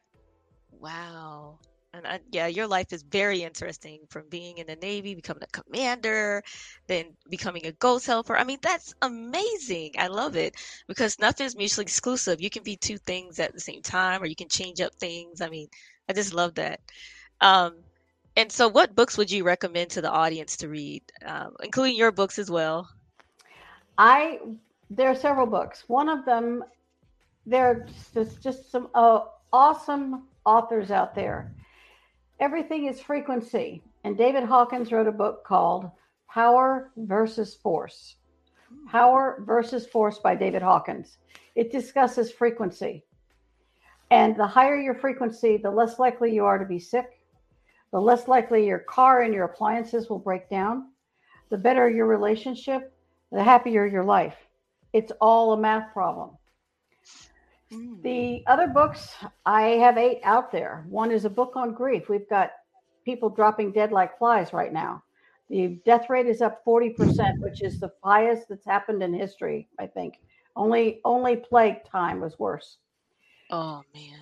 Wow. 0.79 1.59
And 1.93 2.05
I, 2.05 2.19
yeah, 2.31 2.45
your 2.45 2.67
life 2.67 2.93
is 2.93 3.01
very 3.01 3.41
interesting 3.41 4.01
from 4.09 4.29
being 4.29 4.59
in 4.59 4.67
the 4.67 4.75
Navy, 4.75 5.15
becoming 5.15 5.43
a 5.43 5.61
commander, 5.61 6.43
then 6.87 7.05
becoming 7.29 7.65
a 7.65 7.71
ghost 7.73 8.05
helper. 8.05 8.37
I 8.37 8.43
mean, 8.43 8.59
that's 8.61 8.93
amazing. 9.01 9.93
I 9.97 10.07
love 10.07 10.35
it 10.35 10.55
because 10.87 11.17
nothing's 11.17 11.55
mutually 11.55 11.83
exclusive. 11.83 12.41
You 12.41 12.51
can 12.51 12.63
be 12.63 12.77
two 12.77 12.97
things 12.99 13.39
at 13.39 13.53
the 13.53 13.59
same 13.59 13.81
time, 13.81 14.21
or 14.21 14.27
you 14.27 14.35
can 14.35 14.49
change 14.49 14.81
up 14.81 14.93
things. 14.95 15.41
I 15.41 15.49
mean, 15.49 15.67
I 16.09 16.13
just 16.13 16.33
love 16.33 16.55
that. 16.55 16.81
Um, 17.39 17.75
and 18.35 18.51
so, 18.51 18.67
what 18.67 18.95
books 18.95 19.17
would 19.17 19.31
you 19.31 19.43
recommend 19.43 19.91
to 19.91 20.01
the 20.01 20.11
audience 20.11 20.57
to 20.57 20.67
read, 20.67 21.03
um, 21.25 21.55
including 21.61 21.95
your 21.95 22.11
books 22.11 22.39
as 22.39 22.49
well? 22.49 22.89
I 23.97 24.39
there 24.89 25.09
are 25.09 25.15
several 25.15 25.45
books. 25.45 25.83
One 25.87 26.09
of 26.09 26.25
them, 26.25 26.63
there's 27.45 27.89
just, 28.13 28.41
just 28.41 28.71
some 28.71 28.89
uh, 28.95 29.21
awesome 29.53 30.27
authors 30.45 30.89
out 30.89 31.13
there. 31.13 31.53
Everything 32.39 32.85
is 32.85 32.99
frequency, 32.99 33.83
and 34.03 34.17
David 34.17 34.43
Hawkins 34.43 34.91
wrote 34.91 35.07
a 35.07 35.11
book 35.11 35.43
called 35.45 35.91
Power 36.27 36.91
versus 36.97 37.53
Force. 37.55 38.15
Power 38.89 39.43
versus 39.45 39.85
Force 39.85 40.19
by 40.19 40.35
David 40.35 40.61
Hawkins. 40.61 41.17
It 41.55 41.71
discusses 41.71 42.31
frequency. 42.31 43.03
And 44.11 44.35
the 44.35 44.47
higher 44.47 44.77
your 44.77 44.95
frequency, 44.95 45.57
the 45.57 45.69
less 45.69 45.99
likely 45.99 46.33
you 46.33 46.45
are 46.45 46.57
to 46.57 46.65
be 46.65 46.79
sick, 46.79 47.19
the 47.91 47.99
less 47.99 48.27
likely 48.27 48.65
your 48.65 48.79
car 48.79 49.21
and 49.21 49.33
your 49.33 49.45
appliances 49.45 50.09
will 50.09 50.19
break 50.19 50.49
down, 50.49 50.89
the 51.49 51.57
better 51.57 51.89
your 51.89 52.07
relationship, 52.07 52.93
the 53.31 53.43
happier 53.43 53.85
your 53.85 54.03
life. 54.03 54.35
It's 54.93 55.11
all 55.21 55.53
a 55.53 55.57
math 55.57 55.93
problem. 55.93 56.31
Mm. 57.71 58.01
The 58.01 58.43
other 58.47 58.67
books, 58.67 59.15
I 59.45 59.61
have 59.61 59.97
eight 59.97 60.21
out 60.23 60.51
there. 60.51 60.85
One 60.89 61.11
is 61.11 61.25
a 61.25 61.29
book 61.29 61.55
on 61.55 61.73
grief. 61.73 62.09
We've 62.09 62.29
got 62.29 62.51
people 63.05 63.29
dropping 63.29 63.71
dead 63.71 63.91
like 63.91 64.17
flies 64.17 64.53
right 64.53 64.73
now. 64.73 65.03
The 65.49 65.79
death 65.85 66.09
rate 66.09 66.27
is 66.27 66.41
up 66.41 66.63
40%, 66.65 67.39
which 67.39 67.63
is 67.63 67.79
the 67.79 67.91
highest 68.03 68.49
that's 68.49 68.65
happened 68.65 69.01
in 69.01 69.13
history, 69.13 69.67
I 69.79 69.87
think. 69.87 70.15
Only 70.55 70.99
only 71.05 71.37
plague 71.37 71.85
time 71.85 72.19
was 72.19 72.37
worse. 72.37 72.77
Oh 73.49 73.83
man. 73.93 74.19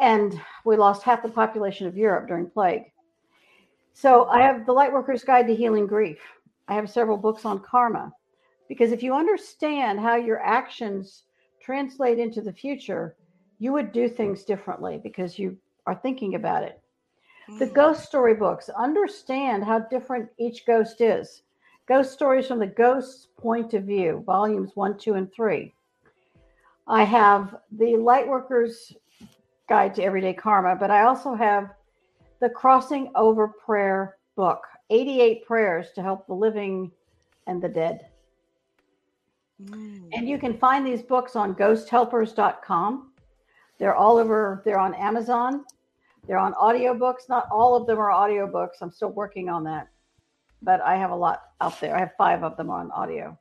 And 0.00 0.40
we 0.64 0.76
lost 0.76 1.02
half 1.02 1.22
the 1.22 1.28
population 1.28 1.86
of 1.86 1.96
Europe 1.96 2.28
during 2.28 2.48
plague. 2.48 2.92
So 3.92 4.26
I 4.26 4.40
have 4.42 4.66
the 4.66 4.72
Lightworker's 4.72 5.24
Guide 5.24 5.46
to 5.48 5.54
Healing 5.54 5.86
Grief. 5.86 6.20
I 6.68 6.74
have 6.74 6.88
several 6.88 7.16
books 7.16 7.44
on 7.44 7.60
karma. 7.60 8.12
Because 8.68 8.92
if 8.92 9.02
you 9.02 9.14
understand 9.14 9.98
how 9.98 10.14
your 10.14 10.40
actions 10.40 11.24
translate 11.60 12.18
into 12.18 12.40
the 12.40 12.52
future, 12.52 13.16
you 13.58 13.72
would 13.72 13.92
do 13.92 14.08
things 14.08 14.44
differently 14.44 15.00
because 15.02 15.38
you 15.38 15.56
are 15.86 15.96
thinking 15.96 16.36
about 16.36 16.62
it. 16.62 16.80
The 17.58 17.66
Mm. 17.66 17.74
ghost 17.74 18.04
story 18.04 18.34
books 18.34 18.68
understand 18.70 19.64
how 19.64 19.80
different 19.80 20.30
each 20.38 20.64
ghost 20.66 21.00
is. 21.00 21.42
Ghost 21.86 22.12
stories 22.12 22.46
from 22.46 22.60
the 22.60 22.66
ghost's 22.68 23.26
point 23.36 23.74
of 23.74 23.84
view, 23.84 24.22
volumes 24.24 24.70
one, 24.76 24.96
two, 24.96 25.14
and 25.14 25.30
three. 25.32 25.74
I 26.86 27.04
have 27.04 27.56
the 27.72 27.92
Lightworker's 27.92 28.94
Guide 29.68 29.94
to 29.94 30.02
Everyday 30.02 30.34
Karma, 30.34 30.74
but 30.74 30.90
I 30.90 31.04
also 31.04 31.34
have 31.34 31.70
the 32.40 32.50
Crossing 32.50 33.10
Over 33.14 33.48
Prayer 33.48 34.16
book 34.36 34.62
88 34.90 35.46
prayers 35.46 35.92
to 35.94 36.02
help 36.02 36.26
the 36.26 36.34
living 36.34 36.90
and 37.46 37.62
the 37.62 37.68
dead. 37.68 38.06
Mm. 39.62 40.08
And 40.12 40.28
you 40.28 40.38
can 40.38 40.58
find 40.58 40.86
these 40.86 41.02
books 41.02 41.36
on 41.36 41.54
ghosthelpers.com. 41.54 43.12
They're 43.78 43.94
all 43.94 44.18
over, 44.18 44.62
they're 44.64 44.78
on 44.78 44.94
Amazon. 44.94 45.64
They're 46.26 46.38
on 46.38 46.52
audiobooks. 46.54 47.28
Not 47.28 47.48
all 47.50 47.74
of 47.74 47.86
them 47.86 47.98
are 47.98 48.10
audiobooks. 48.10 48.82
I'm 48.82 48.90
still 48.90 49.10
working 49.10 49.48
on 49.48 49.64
that. 49.64 49.88
But 50.62 50.80
I 50.82 50.96
have 50.96 51.10
a 51.10 51.16
lot 51.16 51.42
out 51.60 51.80
there. 51.80 51.96
I 51.96 52.00
have 52.00 52.12
five 52.18 52.42
of 52.42 52.56
them 52.56 52.70
on 52.70 52.90
audio. 52.90 53.38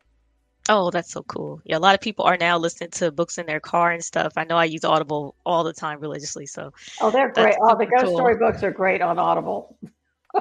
Oh, 0.70 0.92
that's 0.92 1.12
so 1.12 1.24
cool. 1.24 1.62
Yeah, 1.66 1.78
a 1.78 1.80
lot 1.80 1.96
of 1.96 2.02
people 2.02 2.26
are 2.26 2.38
now 2.38 2.58
listening 2.60 2.92
to 2.92 3.12
books 3.12 3.40
in 3.40 3.48
their 3.48 3.60
car 3.60 3.92
and 3.92 4.04
stuff. 4.04 4.34
I 4.38 4.44
know 4.44 4.56
I 4.56 4.66
use 4.66 4.86
Audible 4.86 5.34
all 5.44 5.64
the 5.64 5.74
time 5.74 6.00
religiously, 6.00 6.46
so 6.46 6.72
Oh, 7.02 7.10
they're 7.10 7.32
great. 7.32 7.56
Oh, 7.60 7.76
the 7.76 7.88
ghost 7.88 8.06
cool. 8.06 8.16
story 8.16 8.36
books 8.36 8.62
are 8.62 8.72
great 8.72 9.02
on 9.02 9.18
Audible. 9.18 9.76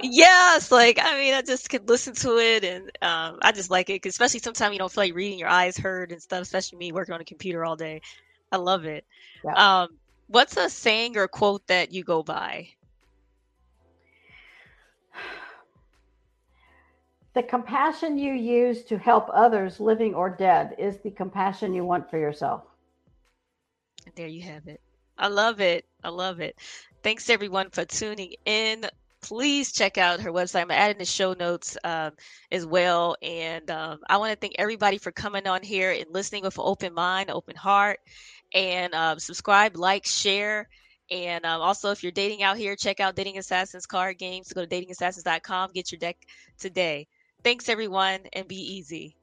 yes, 0.02 0.70
like 0.70 0.98
I 1.02 1.18
mean, 1.18 1.32
I 1.32 1.40
just 1.40 1.70
could 1.70 1.88
listen 1.88 2.14
to 2.16 2.36
it, 2.36 2.62
and 2.62 2.90
um, 3.00 3.38
I 3.40 3.52
just 3.52 3.70
like 3.70 3.88
it. 3.88 4.04
especially 4.04 4.40
sometimes 4.40 4.74
you 4.74 4.78
don't 4.78 4.92
feel 4.92 5.04
like 5.04 5.14
reading, 5.14 5.38
your 5.38 5.48
eyes 5.48 5.78
hurt 5.78 6.12
and 6.12 6.20
stuff. 6.20 6.42
Especially 6.42 6.78
me 6.78 6.92
working 6.92 7.14
on 7.14 7.22
a 7.22 7.24
computer 7.24 7.64
all 7.64 7.76
day, 7.76 8.02
I 8.52 8.58
love 8.58 8.84
it. 8.84 9.06
Yeah. 9.42 9.82
Um, 9.82 9.98
what's 10.26 10.58
a 10.58 10.68
saying 10.68 11.16
or 11.16 11.26
quote 11.26 11.66
that 11.68 11.90
you 11.90 12.04
go 12.04 12.22
by? 12.22 12.68
The 17.38 17.44
compassion 17.44 18.18
you 18.18 18.32
use 18.32 18.82
to 18.86 18.98
help 18.98 19.30
others, 19.32 19.78
living 19.78 20.12
or 20.12 20.28
dead, 20.28 20.74
is 20.76 20.98
the 21.04 21.12
compassion 21.12 21.72
you 21.72 21.84
want 21.84 22.10
for 22.10 22.18
yourself. 22.18 22.64
There 24.16 24.26
you 24.26 24.42
have 24.42 24.66
it. 24.66 24.80
I 25.16 25.28
love 25.28 25.60
it. 25.60 25.84
I 26.02 26.08
love 26.08 26.40
it. 26.40 26.58
Thanks 27.04 27.30
everyone 27.30 27.70
for 27.70 27.84
tuning 27.84 28.34
in. 28.44 28.86
Please 29.20 29.70
check 29.70 29.98
out 29.98 30.18
her 30.18 30.32
website. 30.32 30.62
I'm 30.62 30.72
adding 30.72 30.98
the 30.98 31.04
show 31.04 31.32
notes 31.32 31.78
um, 31.84 32.10
as 32.50 32.66
well. 32.66 33.14
And 33.22 33.70
um, 33.70 34.00
I 34.10 34.16
want 34.16 34.32
to 34.32 34.36
thank 34.36 34.56
everybody 34.58 34.98
for 34.98 35.12
coming 35.12 35.46
on 35.46 35.62
here 35.62 35.92
and 35.92 36.06
listening 36.10 36.42
with 36.42 36.58
an 36.58 36.64
open 36.66 36.92
mind, 36.92 37.30
open 37.30 37.54
heart. 37.54 38.00
And 38.52 38.92
um, 38.96 39.20
subscribe, 39.20 39.76
like, 39.76 40.06
share. 40.06 40.68
And 41.08 41.46
um, 41.46 41.60
also, 41.60 41.92
if 41.92 42.02
you're 42.02 42.10
dating 42.10 42.42
out 42.42 42.56
here, 42.56 42.74
check 42.74 42.98
out 42.98 43.14
Dating 43.14 43.38
Assassins 43.38 43.86
card 43.86 44.18
games. 44.18 44.52
Go 44.52 44.66
to 44.66 44.68
datingassassins.com. 44.68 45.70
Get 45.72 45.92
your 45.92 46.00
deck 46.00 46.16
today. 46.58 47.06
Thanks, 47.42 47.68
everyone, 47.68 48.26
and 48.32 48.46
be 48.46 48.54
easy. 48.56 49.16